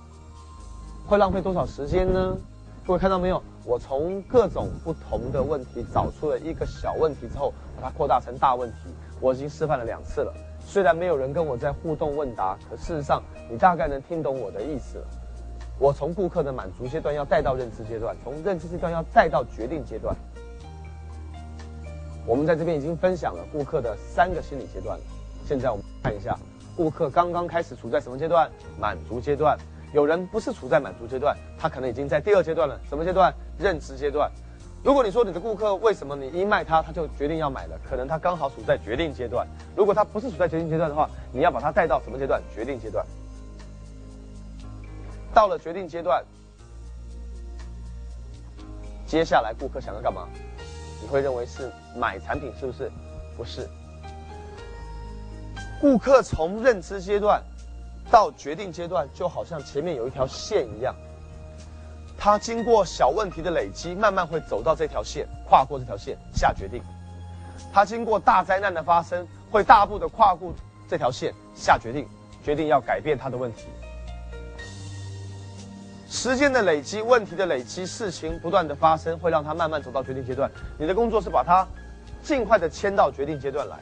[1.08, 2.36] 会浪费多少时间呢？
[2.86, 3.42] 各位看到没有？
[3.64, 8.76] 我从各种不同的问题找出了一个小问题之后，把它扩大成大问题。
[9.20, 10.32] 我已经示范了两次了，
[10.64, 15.06] 虽然没有人跟我在互动问答，可事实上你大概能听懂我的意思了。
[15.80, 20.14] 我从顾客的满足阶段要带到认知阶段，从认知阶段要带到决定阶段。
[22.24, 24.96] 我们在这边已经分享了顾客的三个心理阶段。
[25.44, 26.38] 现在我们看一下，
[26.76, 28.50] 顾客刚刚开始处在什么阶段？
[28.78, 29.56] 满足阶段。
[29.92, 32.80] 有人不是处在满足阶段，他可能已经在第二阶段了。
[32.88, 33.32] 什么阶段？
[33.58, 34.30] 认知阶段。
[34.82, 39.46] 如果你说你的顾客为什么你一卖他他就决定要买了，可能他刚好处在决定阶段。
[39.76, 42.42] 如果他不是处在决定阶段的话，你要把他带到什么阶段？
[42.54, 43.04] 决定阶段。
[45.34, 46.24] 到了决定阶段，
[49.06, 50.26] 接下来顾客想要干嘛？
[51.02, 52.90] 你会认为是买产品，是不是？
[53.36, 53.68] 不是。
[55.82, 57.42] 顾客从认知阶段
[58.08, 60.94] 到决定阶段，就好像前面有一条线一样，
[62.16, 66.80] 他经过小问题的累积，慢慢会走到这条线，跨过这条线下决定。
[67.72, 70.54] 他经过大灾难的发生，会大步的跨过
[70.88, 72.06] 这条线下决定，
[72.44, 73.64] 决定要改变他的问题。
[76.08, 80.48] 时间的累积，问题的累积，事情不断的发生，会让他慢慢走到决定阶段。
[80.78, 81.66] 你的工作是把他
[82.22, 83.80] 尽快的迁到决定阶段来，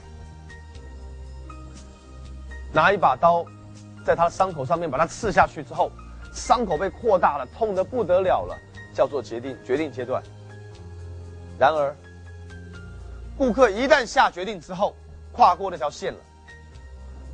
[2.72, 3.44] 拿一把刀，
[4.04, 5.90] 在他的伤口上面把它刺下去之后，
[6.32, 8.56] 伤口被扩大了，痛得不得了了，
[8.94, 10.22] 叫做决定决定阶段。
[11.58, 11.94] 然而，
[13.36, 14.94] 顾客一旦下决定之后，
[15.32, 16.18] 跨过那条线了，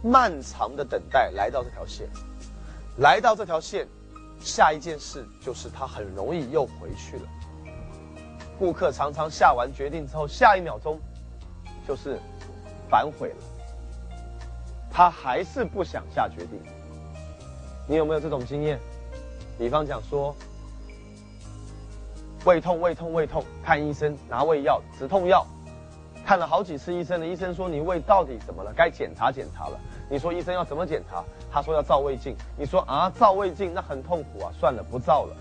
[0.03, 2.09] 漫长的等待来到这条线，
[2.99, 3.87] 来到这条线。
[4.39, 7.23] 下一件事就是他很容易又回去了。
[8.59, 11.01] 顾客常常下完决定之后，下一秒钟
[11.89, 12.21] 就是
[12.89, 13.37] 反悔了，
[14.97, 16.59] 他还是不想下决定。
[17.87, 18.79] 你有没有这种经验？
[19.59, 20.35] 比方讲说，
[22.47, 25.47] 胃痛、胃痛、胃痛，看医生拿胃药、止痛药，
[26.25, 28.73] 看了好几次医生了，医生说你胃到底怎么了？
[28.75, 29.79] 该检查检查了。
[30.09, 31.23] 你说医生要怎么检查？
[31.53, 32.35] 他说要照胃镜。
[32.57, 35.37] 你说啊，照胃镜那很痛苦啊，算了，不照了，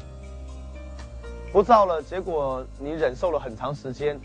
[1.54, 2.04] 不照了。
[2.04, 4.20] 结果你忍受了很长时间，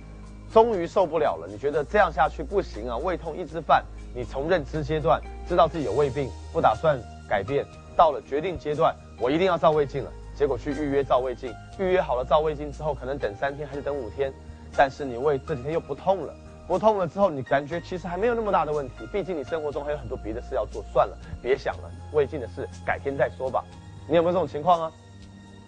[0.52, 1.46] 终于受不了了。
[1.48, 3.84] 你觉得这样下去不行啊，胃痛一直犯。
[4.14, 7.64] 你从认知阶段知道自己有胃病，不打算改变，
[7.96, 10.10] 到了决定阶段，我一定要照胃镜了。
[10.34, 14.32] 结果去预约照胃镜，预约好了照胃镜之后，可能等三天还是等五天，
[14.76, 16.34] 但是你胃这几天又不痛了。
[16.66, 23.64] 不痛了之后，你感觉其实还没有那么大的问题，毕竟你生活中还有很多别的事要做，算了，别想了，胃镜的事改天再说吧。
[24.08, 24.92] 你有没有这种情况啊？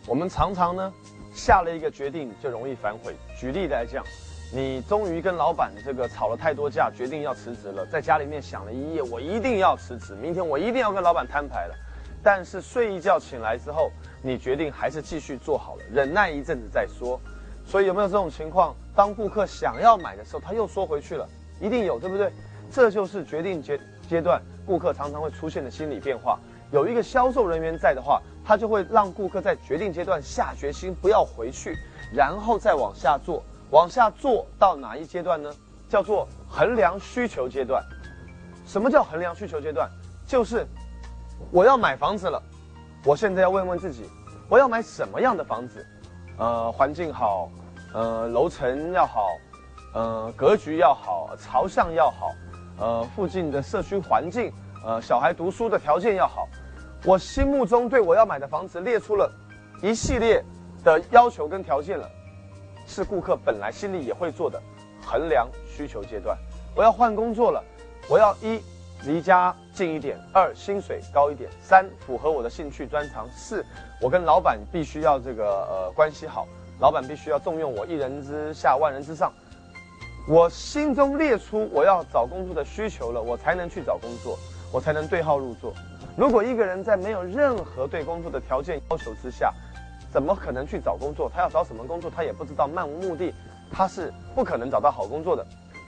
[0.06, 0.92] 我们常常呢，
[1.34, 3.14] 下了一个决定就容易反悔。
[3.36, 4.04] 举例来讲，
[4.54, 11.74] 你终于跟老板这个吵了太多架，决定要辞职了，在家里面想了一夜，我一定要辞职，明天我一定要跟老板摊牌了。
[12.22, 17.18] 但是睡一觉醒来之后，你决定还是继续做好了，忍耐一阵子再说。
[17.64, 18.76] 所以有没有这种情况？
[18.94, 21.26] 当顾客想要买的时候，他又缩回去了，
[21.58, 22.30] 一定有，对不对？
[22.70, 26.38] 这就是决定阶阶段，顾客常常会出现的心理变化。
[26.70, 31.74] 有一个销售人员在的话，他就会让顾客在决定阶段下决心，不要回去，
[32.14, 35.50] 然后再往下做，往下做到哪一阶段呢？
[35.88, 37.82] 叫做衡量需求阶段。
[38.66, 39.90] 什么叫衡量需求阶段？
[40.26, 40.66] 就是
[41.50, 42.40] 我要买房子了，
[43.04, 44.08] 我现在要问问自己，
[44.48, 45.84] 我要买什么样的房子？
[46.36, 47.50] 呃，环境好，
[47.94, 49.26] 呃，楼层要好，
[49.94, 52.30] 呃，格局要好，朝向要好，
[52.78, 54.52] 呃，附近的社区环境，
[54.84, 56.46] 呃，小孩读书的条件要好。
[57.04, 59.30] 我心目中对我要买的房子列出了
[59.82, 60.44] 一系列
[60.84, 62.08] 的要求跟条件了，
[62.92, 64.60] 是顾客本来心里也会做的
[65.02, 66.36] 衡量需求阶段。
[66.76, 67.64] 我要换工作了，
[68.06, 68.60] 我要一
[69.04, 73.64] 离家近一点，二薪水高一点，三符合我的兴趣专长，四。
[73.98, 76.46] 我跟老板必须要这个呃关系好，
[76.80, 79.32] 老板必须要重用我，一人之下万人之上。
[80.28, 84.38] 我心中列出我要找工作的需求了，我才能去找工作，
[84.70, 85.72] 我才能对号入座。
[86.14, 89.52] 如果一个人在没有任何对工作的条件要求之下，
[90.12, 91.30] 怎么可能去找工作？
[91.34, 93.32] 他要找什么工作，他也不知道，漫无目的，
[93.72, 95.44] 他是不可能找到好工作的。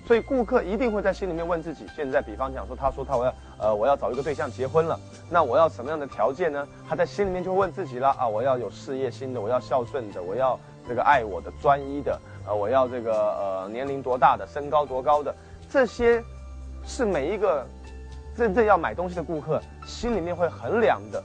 [0.06, 4.98] 所以顾客一定会在心里面问自己：现在，比方讲说，他说他我要呃我要找一个对象结婚了，
[5.30, 6.66] 那我要什么样的条件呢？
[6.88, 15.34] 他在心里面就会问自己了啊，我要有事业心的，我要孝顺的，我要这个爱我的、专一的，呃，我要这个呃年龄多大的、身高多高的，
[15.70, 16.22] 这些
[16.84, 17.66] 是每一个
[18.36, 21.22] 真正要买东西的顾客心里面会衡量的。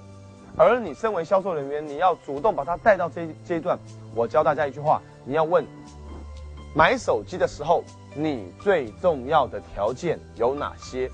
[0.57, 3.77] 而你身为销售人员，你要主动把他带到这这一段。
[4.15, 5.65] 我教大家一句话：你要问，
[6.75, 7.83] 买手机的时候。
[8.15, 11.07] 你最重要的条件有哪些？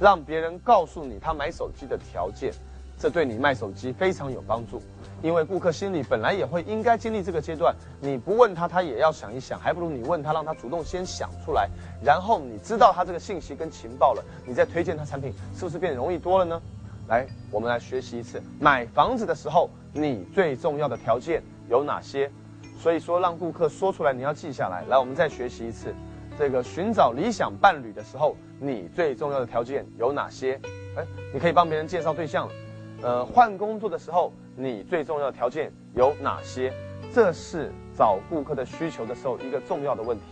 [0.00, 2.52] 让别人告诉你他买手机的条件，
[2.98, 4.82] 这对你卖手机非常有帮助。
[5.22, 11.70] 因为顾客心里本来也会应该经历这个阶段，你不问他，他也要想一想，还不如你问他，让他主动先想出来，
[12.04, 16.60] 然后你知道他这个信息跟情报了，你再推荐他产品，是不是变容易多了呢？
[17.08, 22.28] 来，我们来学习一次，买房子的时候，你最重要的条件有哪些？
[22.76, 24.84] 所以说，让顾客说出来，你要记下来。
[24.88, 25.94] 来，我们再学习一次。
[26.36, 30.60] 这个寻找理想伴侣的时候，你最重要的条件有哪些？
[30.96, 32.54] 哎，你可以帮别人介绍对象了。
[33.02, 36.72] 呃，换工作的时候，你最重要的条件有哪些？
[37.14, 40.24] 这是找顾客的需求的时候一个重要的问题。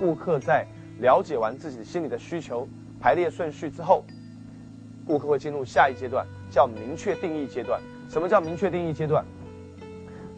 [0.00, 0.66] 顾客在
[0.98, 2.68] 了解完自己心里的需求
[2.98, 4.04] 排列顺序之后，
[5.10, 7.80] 顾客会进入下一阶段，叫明确定义阶段。
[8.08, 9.24] 什么叫明确定义阶段？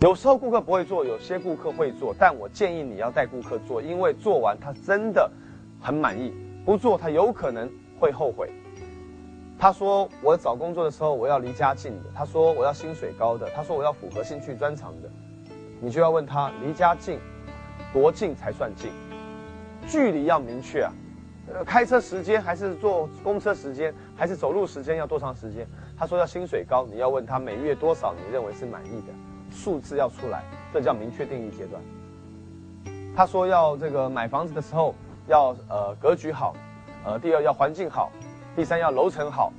[0.00, 5.30] 有时候顾客不会做，有些顾客会做，但我建议你要带顾客做，因为做完他真的
[5.78, 6.32] 很满意，
[6.64, 8.50] 不做他有可能会后悔。
[9.58, 15.10] 他说我找工作的时候我要离家近的，他说我要薪水高的，他说我要符合兴趣专长的，
[15.82, 17.18] 你就要问他离家近，
[17.92, 18.90] 多近才算近？
[19.86, 20.90] 距离要明确啊，
[21.48, 25.66] 呃，开车时间还是坐公车时间还是走路时间要多长时间？
[25.98, 29.12] 他说要薪水高，你要问他每月多少，你认为是满意的？
[29.50, 31.82] 数字要出来，这叫明确定义阶段。
[33.14, 34.94] 他说要这个买房子的时候
[35.26, 36.54] 要呃格局好，
[37.04, 38.10] 呃第二要环境好，
[38.56, 39.52] 第三要楼层好。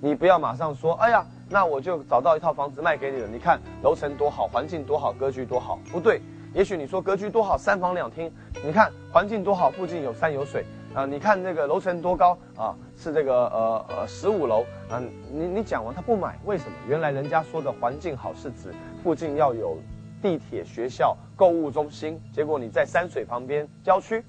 [0.00, 3.28] 你不要马上说，哎呀，那我就找到一套房子卖给你了。
[3.28, 5.78] 你看楼层多好，环境多好，格局多好。
[5.92, 6.20] 不对，
[6.52, 8.32] 也许你说格局多好，三房两厅。
[8.64, 10.64] 你看环境多好，附近有山有水。
[10.94, 12.72] 啊，你看这个楼层多高啊？
[12.96, 15.02] 是这个呃呃十五楼啊。
[15.32, 16.72] 你你讲完他不买，为什么？
[16.88, 19.76] 原来人家说的环境好是指附近要有
[20.22, 22.20] 地铁、学校、购物中心。
[22.32, 24.24] 结果你在山水旁边郊区，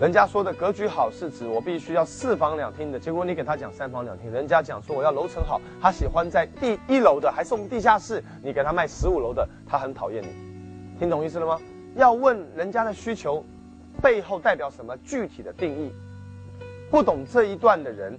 [0.00, 2.98] 人家说的格局好是指我必须要四房两厅的。
[2.98, 8.20] 结果你给他讲三房两厅，人家讲说我要楼层好，他喜欢在第一楼的，还是我们地下室。
[8.42, 10.98] 你给他卖十五楼的，他很讨厌你。
[10.98, 11.60] 听懂意思了吗？
[11.94, 13.44] 要问人家的需求。
[14.02, 15.92] 背后代表什么具体的定义？
[16.90, 18.18] 不懂这一段的人，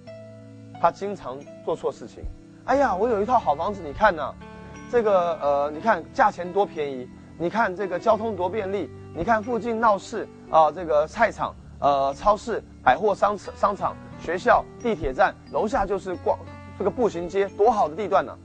[0.81, 2.23] 他经常做错事情。
[2.65, 4.33] 哎呀，我有一套好房子，你看呢？
[4.89, 16.37] 这个呃，你看价钱多便宜，你看这个交通多便利，你看附近闹市啊，这个菜场、呃超市、百货商商场、学校、地铁站楼下就是逛
[16.77, 18.37] 这个步行街，多好的地段呢！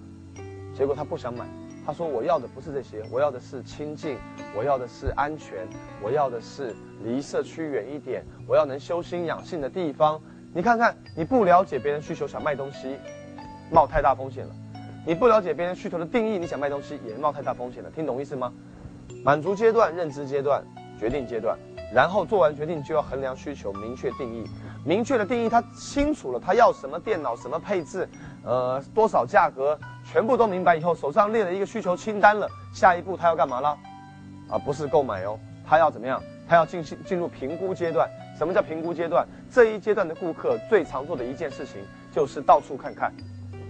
[0.74, 1.44] 结果他不想买。
[1.84, 4.16] 他说：“我要的不是这些，我要的是清静，
[4.56, 5.66] 我要的是安全，
[6.00, 10.20] 我要的是离社区远一点，我要能修心养性的地方。
[10.54, 12.96] 你看看，你不了解别人需求想卖东西，
[13.70, 14.52] 冒太大风险了；
[15.04, 17.90] 你不了解别人需求的定义，你想卖东西也冒太大风险了。
[17.90, 18.52] 听懂意思吗？
[19.24, 20.64] 满足阶段、认知阶段、
[20.98, 21.58] 决定阶段，
[21.92, 24.46] 然后做完决定就要衡量需求，明确定义。
[24.84, 28.08] 明确的定义，他清楚了，他要什么电脑，什么配置，
[28.44, 32.48] 呃，多少价格。”全部都明白以后，手上列了一个需求清单了。
[32.74, 33.68] 下一步他要干嘛了？
[34.50, 36.20] 啊，不是购买哦，他要怎么样？
[36.48, 38.10] 他要进行进入评估阶段。
[38.36, 39.24] 什么叫评估阶段？
[39.48, 43.14] 这一阶段的顾客最常做的一件事情就是到处看看，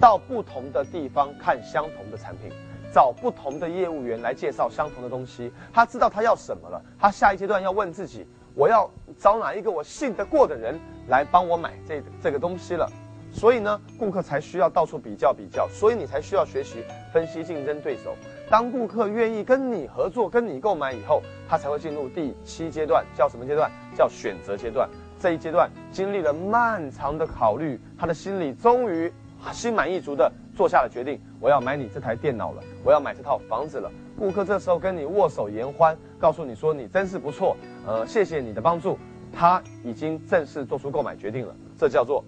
[0.01, 2.51] 到不同的地方看相同的产品，
[2.93, 5.53] 找不同的业务员来介绍相同的东西。
[5.71, 10.79] 他知道他要什么了，他下一阶段要问自己：我要找哪一个我信得过的人
[11.09, 12.91] 来帮我买这这个东西了。
[13.35, 16.85] 所以呢，顾客才需要到处比较比较，所以你才需要学习
[17.15, 18.15] 分析竞争对手。
[18.51, 23.71] 当顾客愿意跟你合作、跟你购买以后，他才会进入第七阶段，叫什么阶段？
[23.97, 24.87] 叫选择阶段。
[25.19, 29.11] 这一阶段经历了漫长的考虑，他的心里终于
[29.51, 33.91] 心满意足的做下了决定：我要买你这台电脑了，我要买这套房子了。
[34.23, 38.97] 顾客这时候跟你握手言欢，告诉你说你真是不错，呃，谢谢你的帮助。
[39.33, 42.25] 他已经正式做出购买决定了，这叫做。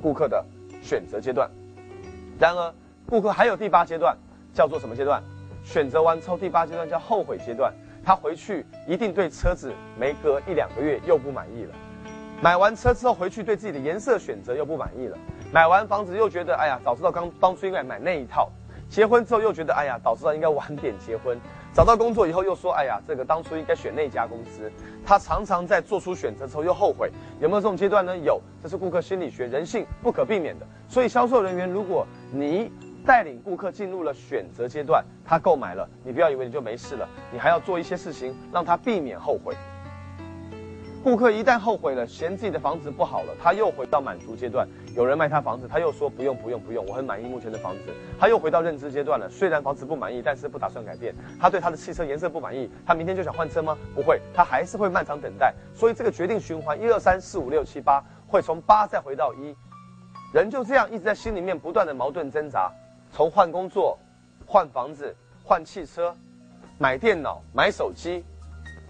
[0.00, 0.44] 顾客的
[0.80, 1.50] 选择阶段，
[2.38, 2.72] 然而
[3.08, 4.16] 顾客还有第八阶段，
[4.54, 5.20] 叫做什么阶段？
[5.64, 7.74] 选择完之后，第八阶段叫后悔阶段。
[8.04, 11.74] 他回去一定对车子没隔一两个月又不满意了。
[12.40, 15.18] 买完车之后回去对自己的颜色选择又不满意了。
[15.52, 18.48] 买完房子又觉得哎呀，早知道刚当初应该买那一套。
[18.88, 21.38] 结婚之后又觉得哎呀，早知道应该晚点结婚。
[21.74, 24.70] 找到工作以后又说哎呀，这个当初应该选那家公司。
[25.04, 27.10] 他常常在做出选择之后又后悔。
[27.40, 28.16] 有没有这种阶段呢？
[28.16, 30.66] 有，这是顾客心理学，人性不可避免的。
[30.88, 32.72] 所以销售人员，如果你
[33.04, 39.54] 带领顾客进入了选择阶段，他购买了，你不要以为你就没事了，你还要做一些事情让他避免后悔。
[41.06, 44.66] 顾客一旦后悔了，嫌自己的房子不好了，他又回到满足阶段。
[44.96, 47.94] 有人卖他房子，他又说不用不用不用，我很满意目前的房子。
[48.18, 49.30] 他又回到认知阶段了。
[49.30, 51.14] 虽然房子不满意，但是不打算改变。
[51.40, 53.78] 他对他的汽车颜色不满意，他明天就想换车吗？
[53.94, 55.54] 不会，他还是会漫长等待。
[55.76, 59.54] 所以这个决定循环一二三四五六七八，会从八再回到一。
[60.34, 62.68] 人就这样一直在心里面不断的矛盾挣扎，
[63.12, 63.96] 从换工作、
[64.44, 66.12] 换房子、换汽车、
[66.78, 68.24] 买电脑、买手机、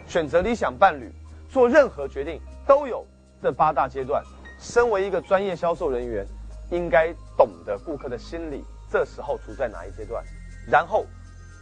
[0.06, 1.12] 选择理想伴侣。
[1.57, 3.02] 做任何决定都有
[3.40, 4.22] 这八大阶段。
[4.61, 6.26] 身为一个专业销售人员，
[6.70, 10.22] 应该懂得顾客的心理，这时候处在哪一阶段，
[10.70, 11.07] 然后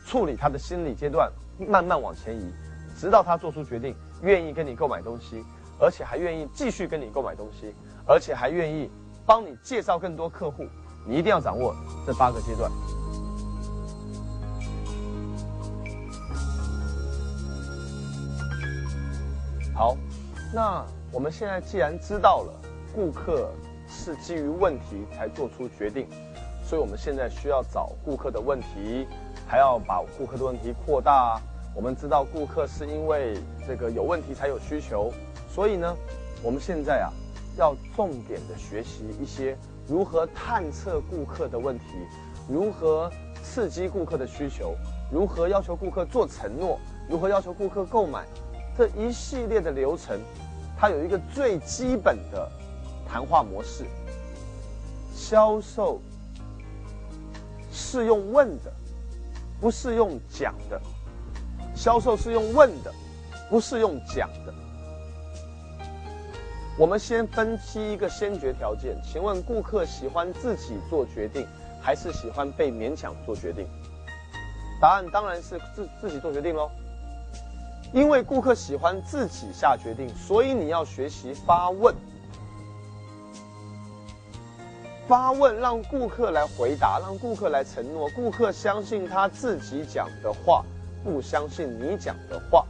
[0.04, 1.32] 处理他的心理阶段，
[1.68, 2.52] 慢慢往前移，
[2.98, 5.44] 直到他做出决定，愿意跟你购买东西，
[5.78, 7.72] 而且还愿意继续跟你购买东西，
[8.04, 8.90] 而且还愿意
[9.24, 10.66] 帮你介绍更多客户。
[11.06, 11.72] 你一定要掌握
[12.04, 12.68] 这八个阶段。
[19.74, 19.96] 好，
[20.54, 22.52] 那我们现在既然知道了
[22.94, 23.50] 顾客
[23.88, 26.06] 是基于问题才做出决定，
[26.64, 29.04] 所以我们现在需要找顾客的问题，
[29.48, 31.40] 还要把顾客的问题扩大。
[31.74, 35.12] 我们知道顾客是因为这个有问题才有需求，
[35.48, 35.92] 所以呢，
[36.40, 37.10] 我们现在啊
[37.56, 39.58] 要重点的学习一些
[39.88, 41.84] 如何探测顾客的问题，
[42.48, 43.10] 如何
[43.42, 44.76] 刺激顾客的需求，
[45.10, 46.78] 如何要求顾客做承诺，
[47.10, 48.24] 如何要求顾客购买。
[48.76, 50.18] 这一系列的流程，
[50.76, 52.50] 它有一个最基本的
[53.08, 53.84] 谈话模式。
[55.14, 56.00] 销售
[57.70, 58.72] 是用问的，
[59.60, 60.78] 不是用讲的；
[61.74, 62.92] 销售是用问的，
[63.48, 64.52] 不是用讲的。
[66.76, 71.46] 我们先分析一个先决条件，请问顾客喜欢自己做决定，
[71.80, 73.68] 还是喜欢被勉强做决定？
[74.80, 76.68] 答案当然是自自己做决定喽。
[77.94, 81.94] 因为顾客喜欢自己下决定，所以你要学习发问。
[85.06, 90.64] 发问让顾客来回答，让顾客来承诺，顾客相信他自己讲的话，
[91.04, 92.66] 不相信你讲的话。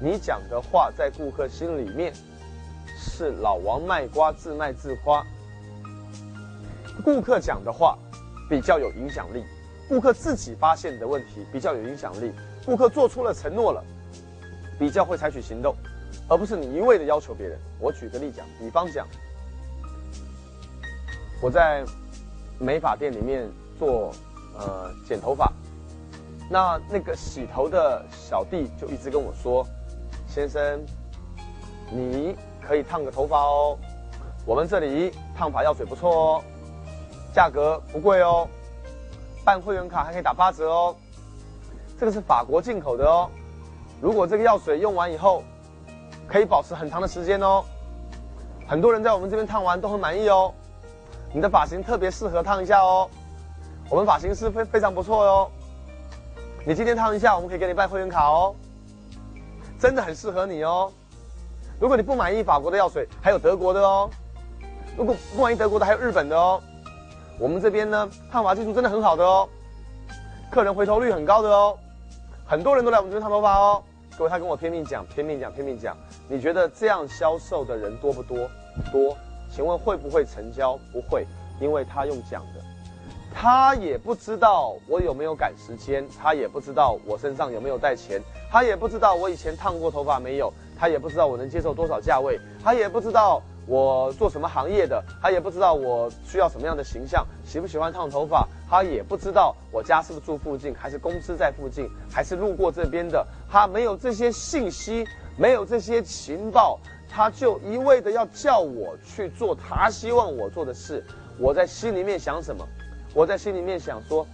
[0.00, 2.12] 你讲的话在顾客心里面
[2.98, 5.24] 是老王卖瓜，自卖自夸。
[7.04, 7.96] 顾客讲的话
[8.50, 9.44] 比较有影响力，
[9.88, 12.32] 顾客自己发现的问题比较有影响力，
[12.66, 13.80] 顾客做出了承诺了。
[14.78, 15.74] 比较会采取行动，
[16.28, 17.58] 而不是你一味的要求别人。
[17.78, 19.06] 我举个例讲，比方讲，
[21.40, 21.84] 我在
[22.58, 23.48] 美发店里面
[23.78, 24.12] 做
[24.58, 25.52] 呃剪头发，
[26.50, 29.66] 那那个洗头的小弟就一直跟我说
[30.26, 30.84] ：“先生，
[31.90, 33.78] 你可以烫个头发哦，
[34.44, 36.44] 我们这里烫发药水不错哦，
[37.32, 38.48] 价格不贵哦，
[39.44, 40.96] 办会员卡还可以打八折哦，
[41.98, 43.30] 这个是法国进口的哦。”
[44.04, 45.42] 如果这个药水用完以后，
[46.28, 47.64] 可以保持很长的时间哦。
[48.68, 50.52] 很多人在我们这边烫完都很满意哦。
[51.32, 53.08] 你的发型特别适合烫一下哦。
[53.88, 55.50] 我们发型师非非常不错哟。
[56.66, 58.54] 你今天烫一下，我们可以给你办会员卡哦。
[59.78, 60.92] 真的很适合你哦。
[61.80, 64.10] 如果你不满意法国的药水，还有德国的哦。
[64.98, 66.60] 如果不满意德国的，还有日本的哦。
[67.38, 69.48] 我们这边呢，烫发技术真的很好的哦。
[70.50, 71.74] 客人回头率很高的哦。
[72.44, 73.82] 很多人都来我们这边烫头发哦。
[74.16, 75.96] 各位，他跟我拼命讲，拼命讲，拼命讲。
[76.28, 78.48] 你觉得这样销售的人多不多？
[78.92, 79.16] 多。
[79.50, 80.78] 请问会不会成交？
[80.92, 81.26] 不会，
[81.60, 82.60] 因为他用讲的，
[83.34, 98.46] 他也不知道我有没有赶时间，他也不知道我身上有没有带钱，他也不知道我以前烫过头发没有，他也不知道我能接受多少价位，他也不知道我做什么行业的，他也不知道我需要什么样的形象，喜不喜欢烫头发。
[98.68, 103.26] 他也不知道我家是不是住附近，还是公司在附近，还是路过这边的。
[103.48, 105.06] 他没有这些信息，
[105.38, 111.04] 没有这些情报，他就一味的要叫我去做他希望我做的事。
[111.38, 112.66] 我在心里面想什么？
[113.14, 114.26] 我在心里面想说，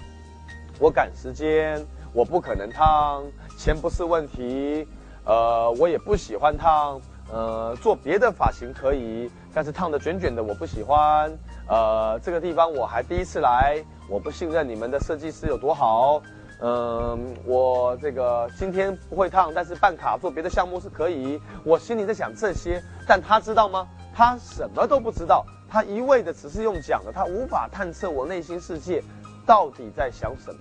[0.79, 3.23] 我赶时间，我不可能烫，
[3.59, 4.89] 钱不是问题。
[5.27, 6.99] 呃，我也不喜欢烫，
[7.33, 11.31] 呃，做别的发型可以，但是烫的卷卷的我不喜欢。
[11.69, 13.83] 呃，这个地方我还第一次来。
[14.09, 16.21] 我不信任你们的设计师有多好，
[16.61, 21.41] 嗯，我这个今天不会烫，但是办卡做别的项目是可以。
[21.65, 23.87] 我心里在想这些，但他知道吗？
[24.13, 29.01] 他什么都不知道，他一味的只是用讲的，他无法探测我内心世界
[29.47, 30.59] 到底在想什么。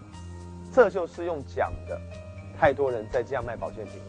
[0.72, 2.00] 这就是用讲的，
[2.60, 4.00] 太多人在这样卖保健品。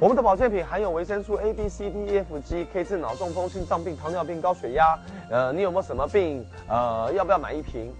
[0.00, 4.98] 我们的保健品含有维生素 A、B、C、D、E、F、G，可以治脑中风、心脏病、糖尿病、高血压。
[5.30, 6.44] 呃，你有没有什么病？
[6.68, 7.94] 呃，要不要买一瓶？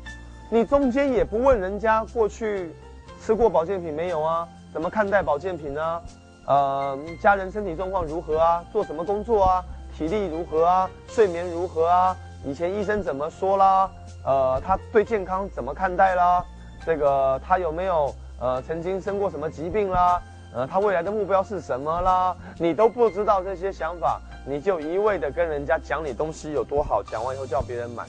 [0.51, 2.75] 你中间也不问人家过去。
[3.21, 4.47] 吃过保健品没有啊？
[4.73, 6.03] 怎么看待保健品呢？
[6.47, 8.63] 呃，家人身体状况如何啊？
[8.73, 9.65] 做什么工作啊？
[9.97, 10.91] 体力如何啊？
[11.07, 12.15] 睡眠如何啊？
[12.45, 13.89] 以前医生怎么说啦？
[14.27, 16.45] 呃，他对健康怎么看待啦？
[16.85, 20.21] 这个他有没有呃曾经生过什么疾病啦？
[20.55, 22.37] 呃，他未来的目标是什么啦？
[22.59, 28.07] 你都不知道这些想法，你就一味的跟人家讲你东西有多好，讲完以后叫别人买。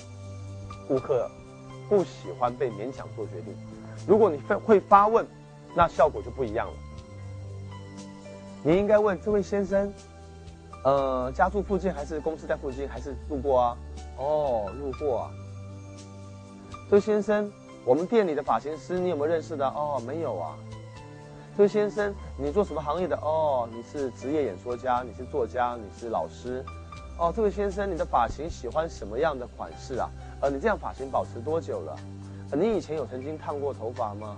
[0.88, 1.28] 顾客
[1.90, 3.56] 不喜欢被勉强做决定。
[4.08, 5.26] 如果你会会发问，
[5.76, 6.74] 那效果就不一样了。
[8.62, 9.92] 你应该问这位先生，
[10.84, 13.78] 呃，家住附近还是公司在附近，还是路过啊？
[14.18, 15.32] 哦，路过啊。
[16.92, 17.52] 这位先生，
[17.84, 19.68] 我们店里的发型师你有没有认识的？
[19.68, 20.56] 哦，没有啊。
[21.58, 23.16] 这位先生，你做什么行业的？
[23.16, 26.62] 哦，你是职业演说家，你是作家，你是老师。
[27.18, 30.10] 哦，这位先生，你的发型喜欢什么样的款式啊？
[30.42, 31.96] 呃，你这样发型保持多久了？
[32.52, 34.36] 你以前有曾经烫过头发吗？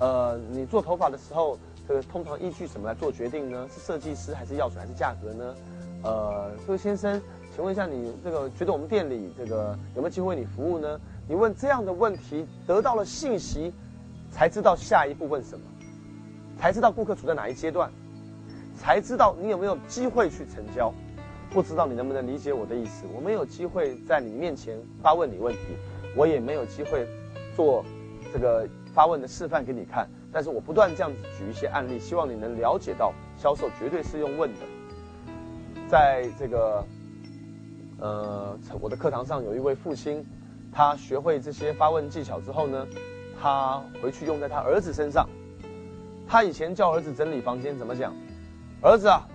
[0.00, 1.58] 呃，你做头发的时候，
[1.88, 3.66] 这个通常依据什么来做决定呢？
[3.74, 5.54] 是设计师还是药水还是价格呢？
[6.02, 7.18] 呃，这位先生，
[7.56, 11.00] 请问一下，你这个觉得我们店里这个有没有机会为你服务呢？
[11.26, 13.72] 你问这样的问题，得到了信息，
[14.30, 15.64] 才知道下一步问什么，
[16.60, 17.90] 才知道顾客处在哪一阶段，
[18.76, 20.92] 才知道你有没有机会去成交。
[21.50, 23.06] 不知道你能不能理解我的意思？
[23.14, 25.60] 我没有机会在你面前发问你问题，
[26.14, 27.06] 我也没有机会。
[27.56, 27.84] 做
[28.32, 34.58] 这个发问的示范给你看，但是我不断这样子举一些案例，希望你能了解到销售绝对是用问的。
[35.88, 36.84] 在这个
[37.98, 40.24] 呃我的课堂上，有一位父亲，
[40.70, 42.86] 他学会这些发问技巧之后呢，
[43.40, 45.28] 他回去用在他儿子身上。
[46.30, 48.14] 他以前叫儿子整理房间，怎么讲？
[48.80, 49.26] 儿子啊，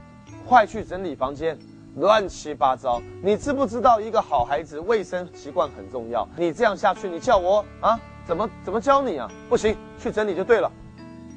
[0.47, 1.57] 快去整理房间。
[1.97, 6.25] 乱七八糟，你知不知道一个好孩子卫生习惯很重要？
[6.37, 9.29] 你这样下去，你叫我啊，怎么怎么教你啊？
[9.49, 10.71] 不行，去整理就对了。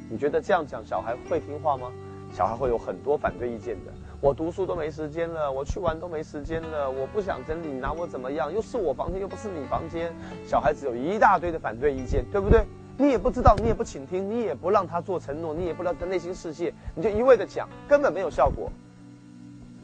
[0.08, 1.90] 你觉得这样讲小孩会听话吗？
[2.32, 3.92] 小孩会有很多反对意见的。
[4.20, 8.52] 我读书都没时间了，我去玩都没时间了，我不想整理，拿我怎么样？
[8.52, 10.12] 又是我房间，又不是你房间。
[10.46, 12.64] 小孩子有一大堆的反对意见，对不对？
[13.00, 18.68] 你也不知道，你也不倾听，你也不让他做承诺，你也不了解内心世界，你就一味的讲，根本没有效果。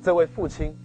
[0.03, 0.77] 这位父亲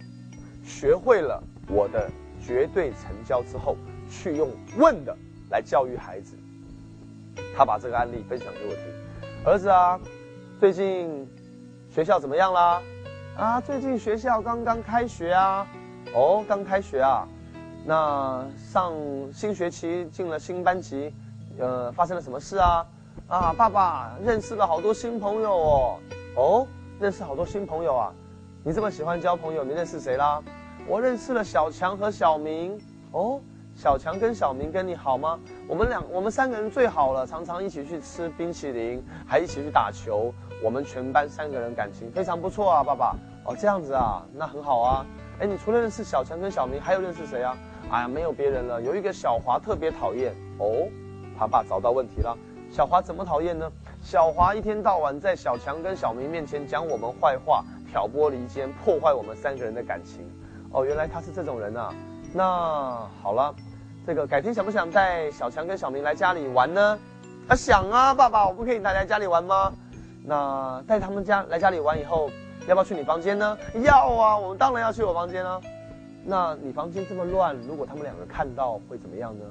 [0.64, 2.08] 学会了我的
[2.40, 3.76] 绝对成交之后，
[4.08, 5.14] 去用问的
[5.50, 6.36] 来教育孩子。
[7.56, 8.84] 他把这个案例分享给我听。
[9.44, 9.98] 儿子啊，
[10.60, 11.28] 最近
[11.90, 12.80] 学校怎么样啦？
[13.36, 15.66] 啊，最近学校刚刚开学啊。
[16.14, 17.26] 哦，刚开学啊。
[17.84, 18.92] 那上
[19.32, 21.12] 新学期进了新班级，
[21.60, 22.86] 呃，发生了什么事啊？
[23.28, 25.98] 啊，爸爸认识了好多新朋友哦。
[26.36, 26.66] 哦，
[26.98, 28.12] 认识好多新朋友啊。
[28.64, 30.42] 你这么喜欢交朋友，你认识谁啦？
[30.86, 32.80] 我认识了小强和小明。
[33.12, 33.40] 哦，
[33.76, 35.38] 小强跟小明跟你好吗？
[35.68, 40.32] 我们两，我们三个人最好了，常常一起去吃冰淇淋，还一起去打球。
[40.62, 43.16] 我们全班三个人感情非常不错啊，爸爸。
[43.44, 45.06] 哦，这样子啊，那很好啊。
[45.40, 47.56] 哎，你除了认识小强跟小明，还有认识谁啊？
[47.90, 48.80] 哎呀，没有别人了。
[48.80, 50.34] 有一个小华特别讨厌。
[50.58, 50.86] 哦，
[51.40, 52.36] 他爸找到问题了。
[52.70, 53.66] 小华怎么讨厌呢？
[54.02, 57.64] 小华一天到晚在小强跟小明面前讲我们坏话。
[57.90, 60.20] 挑拨离间，破坏我们三个人的感情。
[60.70, 61.92] 哦，原来他是这种人啊。
[62.32, 63.52] 那好了，
[64.06, 66.96] 这个改天想不想带小强跟小明来家里玩呢？
[67.48, 69.72] 啊，想啊，爸爸，我不可以带来家里玩吗？
[70.24, 72.30] 那带他们家来家里玩以后，
[72.68, 73.58] 要不要去你房间呢？
[73.82, 75.60] 要啊，我们当然要去我房间啊。
[76.24, 79.44] 那你房间这么乱，如果他们两个看到会怎么样呢？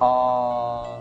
[0.00, 0.98] 啊，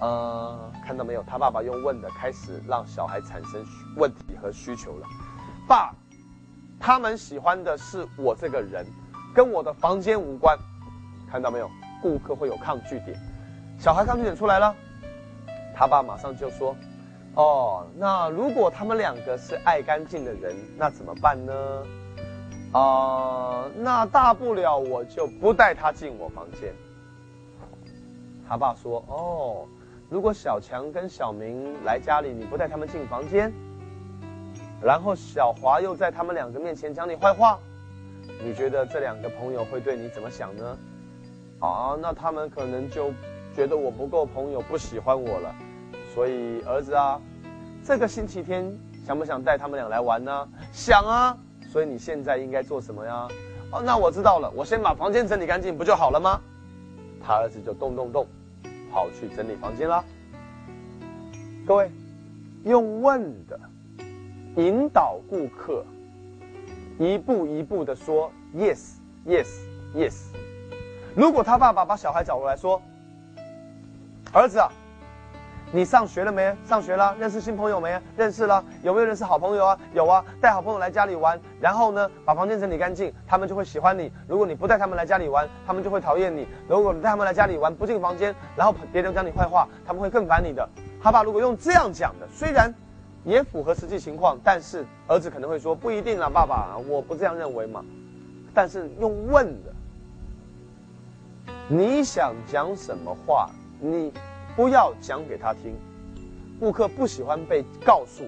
[0.00, 1.22] 呃，看到没有？
[1.24, 3.64] 他爸爸用问的开始让小孩产生
[3.96, 5.06] 问题和需求了。
[5.68, 5.94] 爸，
[6.80, 8.86] 他们喜欢的是我这个人，
[9.34, 10.58] 跟我的房间无关。
[11.30, 11.70] 看到没有？
[12.02, 13.18] 顾客会有抗拒点，
[13.78, 14.74] 小孩抗拒点出来了，
[15.74, 16.76] 他爸马上就说
[17.34, 21.52] ：“哦，那如果他们两个是爱干净的人，那怎么办呢？
[22.72, 26.74] 啊，那大不了我就不带他进我房间。”
[28.48, 29.66] 他爸说：“哦，
[30.08, 33.52] 如果小强跟小明来家里，你不带他们进房间？”
[34.82, 37.58] 然后小华又在他们两个面前讲你坏话，
[38.42, 40.78] 你觉得这两个朋友会对你怎么想呢？
[41.60, 43.10] 啊，那他们可能就
[43.54, 45.54] 觉得我不够朋友，不喜欢我了。
[46.14, 47.20] 所以儿子啊，
[47.82, 48.70] 这个星期天
[49.06, 50.48] 想不想带他们俩来玩呢？
[50.72, 51.36] 想啊。
[51.72, 53.26] 所以你现在应该做什么呀？
[53.72, 56.40] 哦，那我知道了，我先把房间整理干净，不就好了吗？
[57.26, 58.26] 他儿子就动动动，
[58.92, 60.04] 跑去整理房间啦。
[61.66, 61.90] 各位，
[62.64, 63.58] 用问的
[64.56, 65.84] 引导顾客，
[66.98, 68.96] 一步一步的说 yes
[69.26, 69.48] yes
[69.94, 70.26] yes。
[71.16, 72.80] 如果他爸爸把小孩找过来说
[74.32, 74.70] ：“儿子啊。”
[75.74, 76.56] 你上学了没？
[76.64, 78.00] 上学了，认识新朋友没？
[78.16, 79.78] 认识了，有没有认识好朋友啊？
[79.92, 84.08] 有啊，带好朋友来家里玩，然后呢，把房间整理干净，他们就会喜欢你。
[84.28, 86.46] 如果你不带他们来家里玩，他们就会讨厌你。
[86.68, 90.64] 如果你带他们来家里玩，不进房间，然后别人讲你坏话，他们会更烦你的。
[91.00, 92.72] 好吧，如果用这样讲的，虽然
[93.24, 97.84] 也符合实际情况，但是儿子可能会说不一定啊，爸爸，我不这样认为嘛。
[98.54, 99.72] 但是用问的，
[101.66, 103.50] 你想讲什么话？
[103.80, 104.12] 你。
[104.56, 105.74] 不要讲给他听，
[106.60, 108.24] 顾客不喜欢被告诉，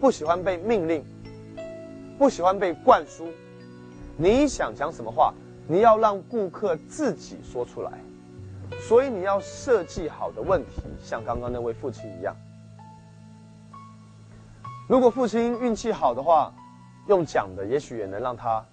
[0.00, 1.04] 不喜欢被命令，
[2.18, 3.28] 不喜欢被灌输。
[4.16, 5.34] 你想讲什么话，
[5.66, 7.92] 你要让顾客自己说出来。
[8.80, 12.34] 所以你要设计好的问题，像刚刚那位父亲一样。
[14.88, 16.50] 如果父亲运气好的话，
[17.06, 18.64] 用讲的也许也能让他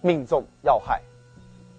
[0.00, 1.00] 命中要害；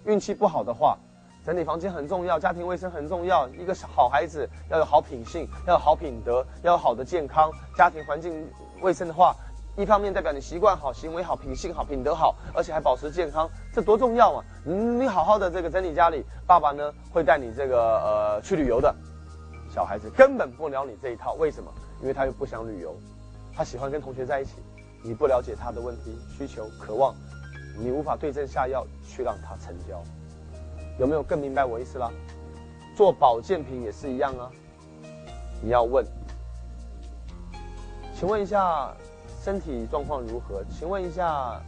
[0.04, 0.96] 运气不好的话，
[1.44, 3.46] 整理房间很重要，家庭卫生很重要。
[3.48, 7.52] 一个好孩子要有好品性，要有好品德，要有好的健康。
[7.76, 8.48] 家庭环境
[8.80, 9.36] 卫生的话，
[9.76, 14.44] 一方面代表你习惯好、行为好、品性好、品德好，而且还保持健康，这多重要啊！
[14.64, 18.94] 你好好的这个整理家里，爸爸呢会带你这个呃去旅游的。
[19.70, 21.70] 小孩子根本不聊你这一套，为什么？
[22.00, 22.96] 因为他又不想旅游，
[23.54, 24.52] 他喜欢跟同学在一起。
[25.02, 27.14] 你不了解他的问题、需求、渴望，
[27.78, 30.02] 你无法对症下药去让他成交。
[30.98, 32.10] 有没有更明白我意思了？
[32.96, 34.50] 做保健品也是一样啊。
[35.60, 36.04] 你要问，
[38.14, 38.94] 请问一下
[39.42, 40.62] 身体状况如何？
[40.70, 41.60] 请问一下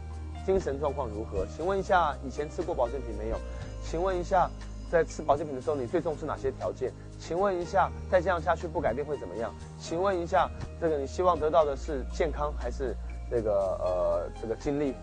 [0.45, 1.45] 精神状况如何？
[1.47, 3.37] 请问一下以前吃过保健品没有？
[3.83, 4.49] 请问一下
[4.89, 6.93] 在吃保健品的时候你最重视哪些条件？
[7.19, 9.53] 请问一下再这样下去不改变会怎么样？
[9.77, 10.49] 请问一下
[10.79, 12.95] 这个你希望得到的是健康还是
[13.29, 13.51] 这个
[13.81, 14.93] 呃这个精力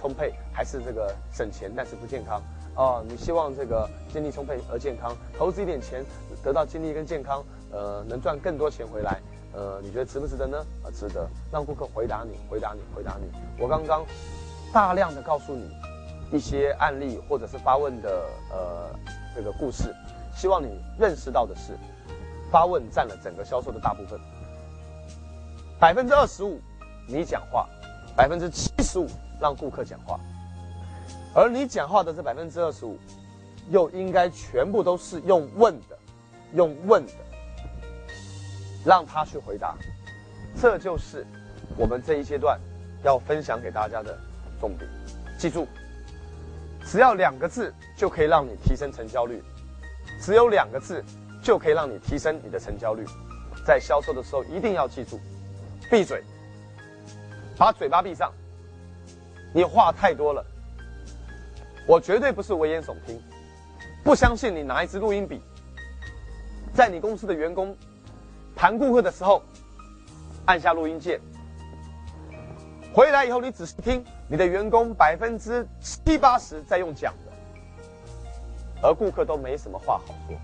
[0.00, 2.40] 充沛还是这个省钱但是不健康？
[2.76, 6.04] 哦，你希望这个精力充沛而健康，投资一点钱
[6.42, 9.18] 得到精力跟健康，呃，能赚更多钱回来，
[9.54, 10.58] 呃，你觉得值不值得呢？
[10.84, 11.26] 啊，值得。
[11.50, 13.30] 让顾客回答你，回答你，回答你。
[13.58, 14.04] 我刚刚
[14.74, 15.70] 大量的告诉你
[16.30, 18.90] 一些案例或者是发问的呃
[19.34, 19.94] 这个故事，
[20.34, 21.78] 希望你认识到的是，
[22.52, 24.20] 发问占了整个销售的大部分，
[25.80, 26.60] 百分之二十五
[27.08, 27.66] 你讲话，
[28.14, 29.08] 百分之七十五
[29.40, 30.20] 让顾客讲话。
[31.36, 32.98] 而你讲话的这百分之二十五，
[33.68, 35.98] 又应该全部都是用问的，
[36.54, 37.12] 用问的，
[38.86, 39.76] 让他去回答，
[40.58, 41.26] 这就是
[41.76, 42.58] 我们这一阶段
[43.04, 44.18] 要分享给大家的
[44.58, 44.90] 重点。
[45.38, 45.68] 记住，
[46.86, 49.42] 只要两个字就可以让你提升成交率，
[50.22, 51.04] 只有两个字
[51.42, 53.04] 就可以让你提升你的成交率。
[53.66, 55.20] 在销售的时候一定要记住，
[55.90, 56.24] 闭嘴，
[57.58, 58.32] 把嘴巴闭上，
[59.52, 60.42] 你话太多了。
[61.86, 63.22] 我绝对不是危言耸听，
[64.02, 65.40] 不相信你拿一支录音笔，
[66.74, 67.76] 在你公司的员工
[68.56, 69.40] 谈顾客的时候，
[70.46, 71.20] 按下录音键，
[72.92, 77.32] 回来以后你仔细听，你的员工百分之七八十在用讲的，
[78.82, 80.36] 而顾客都没什么话好说。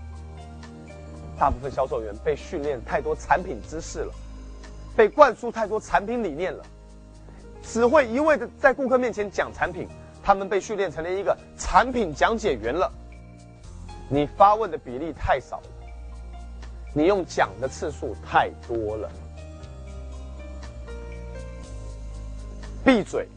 [1.37, 4.13] 大部分销售员被训练太多产品知识了，
[4.95, 6.63] 被灌输太多产品理念了，
[7.61, 9.89] 只会一味的在顾客面前讲产品。
[10.23, 12.89] 他们被训练成了一个产品讲解员了。
[14.09, 15.67] 你发问的比例太少了，
[16.93, 19.11] 你用讲的次数太多了。
[22.85, 23.27] 闭嘴，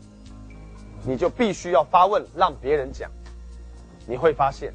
[1.05, 3.11] 你就必须要发问，让别人讲。
[4.07, 4.73] 你会发现，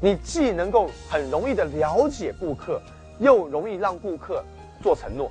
[0.00, 2.80] 你既能够很容易的了解顾客，
[3.18, 4.44] 又容易让顾客
[4.82, 5.30] 做承诺。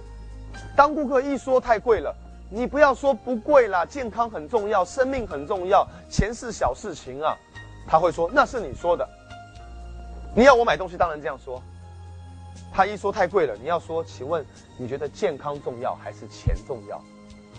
[0.75, 2.15] 当顾客一说太贵了。
[2.49, 7.35] 你不要说不贵啦，健康很重要，生命很重要，钱是小事情啊。
[7.87, 9.07] 他会说那是你说的。
[10.35, 11.61] 你要我买东西，当然这样说。
[12.71, 14.45] 他一说太贵了，你要说，请问
[14.77, 17.01] 你觉得健康重要还是钱重要？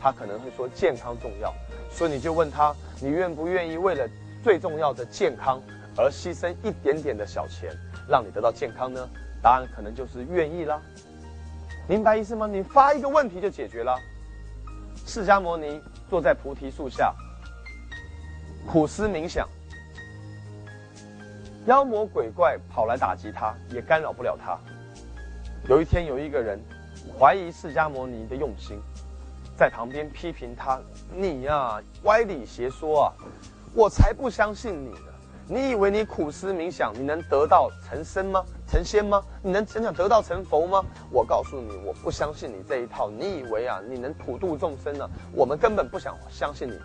[0.01, 1.53] 他可能会说健康重要，
[1.91, 4.09] 所以你就问他，你愿不愿意为了
[4.43, 5.61] 最重要的健康
[5.97, 7.71] 而牺牲一点点的小钱，
[8.09, 9.09] 让你得到健康呢？
[9.43, 10.81] 答案可能就是愿意啦。
[11.89, 12.47] 明白意思吗？
[12.47, 13.99] 你发一个问题就解决了。
[15.09, 17.15] 释迦牟尼坐在菩提树下，
[18.67, 19.49] 苦思冥想。
[21.65, 24.59] 妖魔鬼怪跑来打击他，也干扰不了他。
[25.67, 26.61] 有一天，有一个人
[27.19, 28.79] 怀疑释迦牟尼的用心，
[29.57, 30.79] 在旁边批评他
[31.11, 33.13] ：“你呀，歪理邪说啊！
[33.73, 34.95] 我才不相信你！
[35.51, 38.45] 你以为你苦思冥想，你能得到成仙吗？
[38.67, 39.23] 成仙吗？
[39.43, 40.85] 你能真想得道成佛吗？
[41.11, 43.09] 我告诉你，我不相信你这一套。
[43.09, 45.09] 你以为啊，你能普度众生呢？
[45.33, 46.79] 我们根本不想相信你！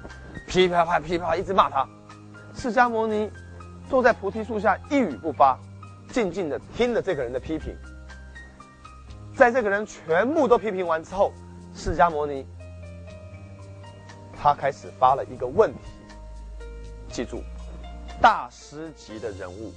[0.47, 1.85] 噼啪啪，噼啪，一直骂他。
[2.55, 3.29] 释迦牟尼
[3.89, 5.59] 坐在菩提树下，一语不发，
[6.09, 7.75] 静静的听着这个人的批评。
[9.35, 11.33] 在这个人全部都批评完之后，
[11.75, 12.47] 释迦牟尼
[14.41, 15.79] 他开始发了一个问题。
[17.09, 17.43] 记住，
[18.21, 19.73] 大师级的人物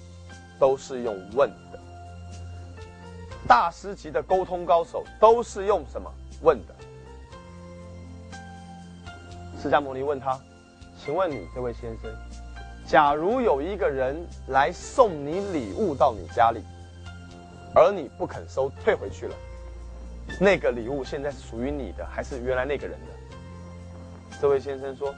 [0.58, 1.78] 都是用问的，
[3.48, 6.08] 大师级的沟通高手都是用什么
[6.42, 6.74] 问的？
[9.60, 10.38] 释迦牟尼问他
[10.96, 12.10] ：“请问你这位先生，
[12.86, 14.16] 假如有一个人
[14.48, 16.62] 来送你礼物到你家里，
[17.74, 19.34] 而你不肯收，退回去了。”
[20.40, 23.06] 那个礼物现在是属于你的，还是原来那个人的？
[24.40, 25.12] 这位先生说：“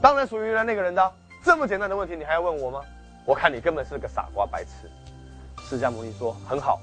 [0.00, 1.12] 当然属于原来那个人的。”
[1.42, 2.80] 这么简单的问题，你还要问我吗？
[3.26, 4.70] 我看你根本是个傻瓜、白痴。
[5.64, 6.80] 释迦牟尼说：“很好，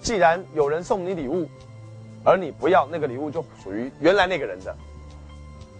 [0.00, 1.48] 既然有人送你礼物，
[2.24, 4.74] 而你不要，那个礼物就属于原来那个人的。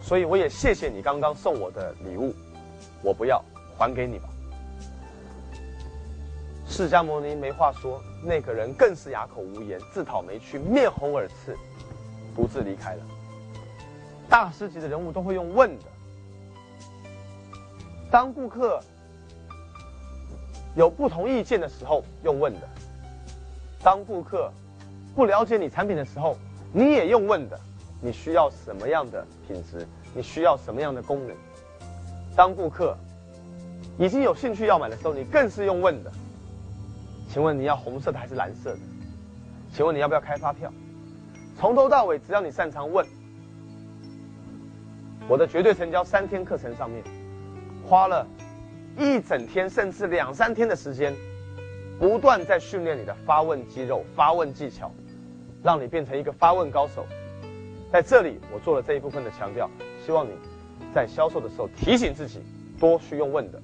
[0.01, 2.33] 所以我也谢谢你刚刚送我的礼物，
[3.03, 3.43] 我不要，
[3.77, 4.29] 还给你吧。”
[6.69, 11.57] 释迦牟尼没话说，那个人更是哑口无言，自讨没趣，面红耳赤，
[12.35, 13.03] 独自离开了。
[14.29, 15.85] 大师级的人物都会用问的。
[18.11, 18.81] 当顾客
[20.75, 22.67] 有不同意见的时候，用问的；
[23.83, 24.51] 当顾客
[25.15, 26.37] 不了解你产品的时候，
[26.73, 27.59] 你也用问的。
[28.03, 29.87] 你需要什么样的品质？
[30.15, 31.35] 你需要什么样的功能？
[32.37, 32.97] 当顾客
[33.99, 36.13] 已经有兴趣要买的时候，你更是用问的。
[37.29, 38.81] 请问你要红色的还是蓝色的？
[39.73, 40.71] 请问你要不要开发票？
[41.59, 43.05] 从头到尾，只要你擅长问，
[45.27, 47.03] 我的绝对成交三天课程上面，
[47.87, 48.27] 花了
[48.99, 51.15] 一整天甚至两三天的时间，
[52.01, 54.93] 不断在训练你的发问肌肉、发问技巧，
[55.63, 57.07] 让你变成一个发问高手。
[57.93, 59.71] 在这里，我做了这一部分的强调，
[60.05, 60.33] 希望你
[60.93, 62.41] 在销售的时候提醒自己，
[62.81, 63.63] 多去用问的。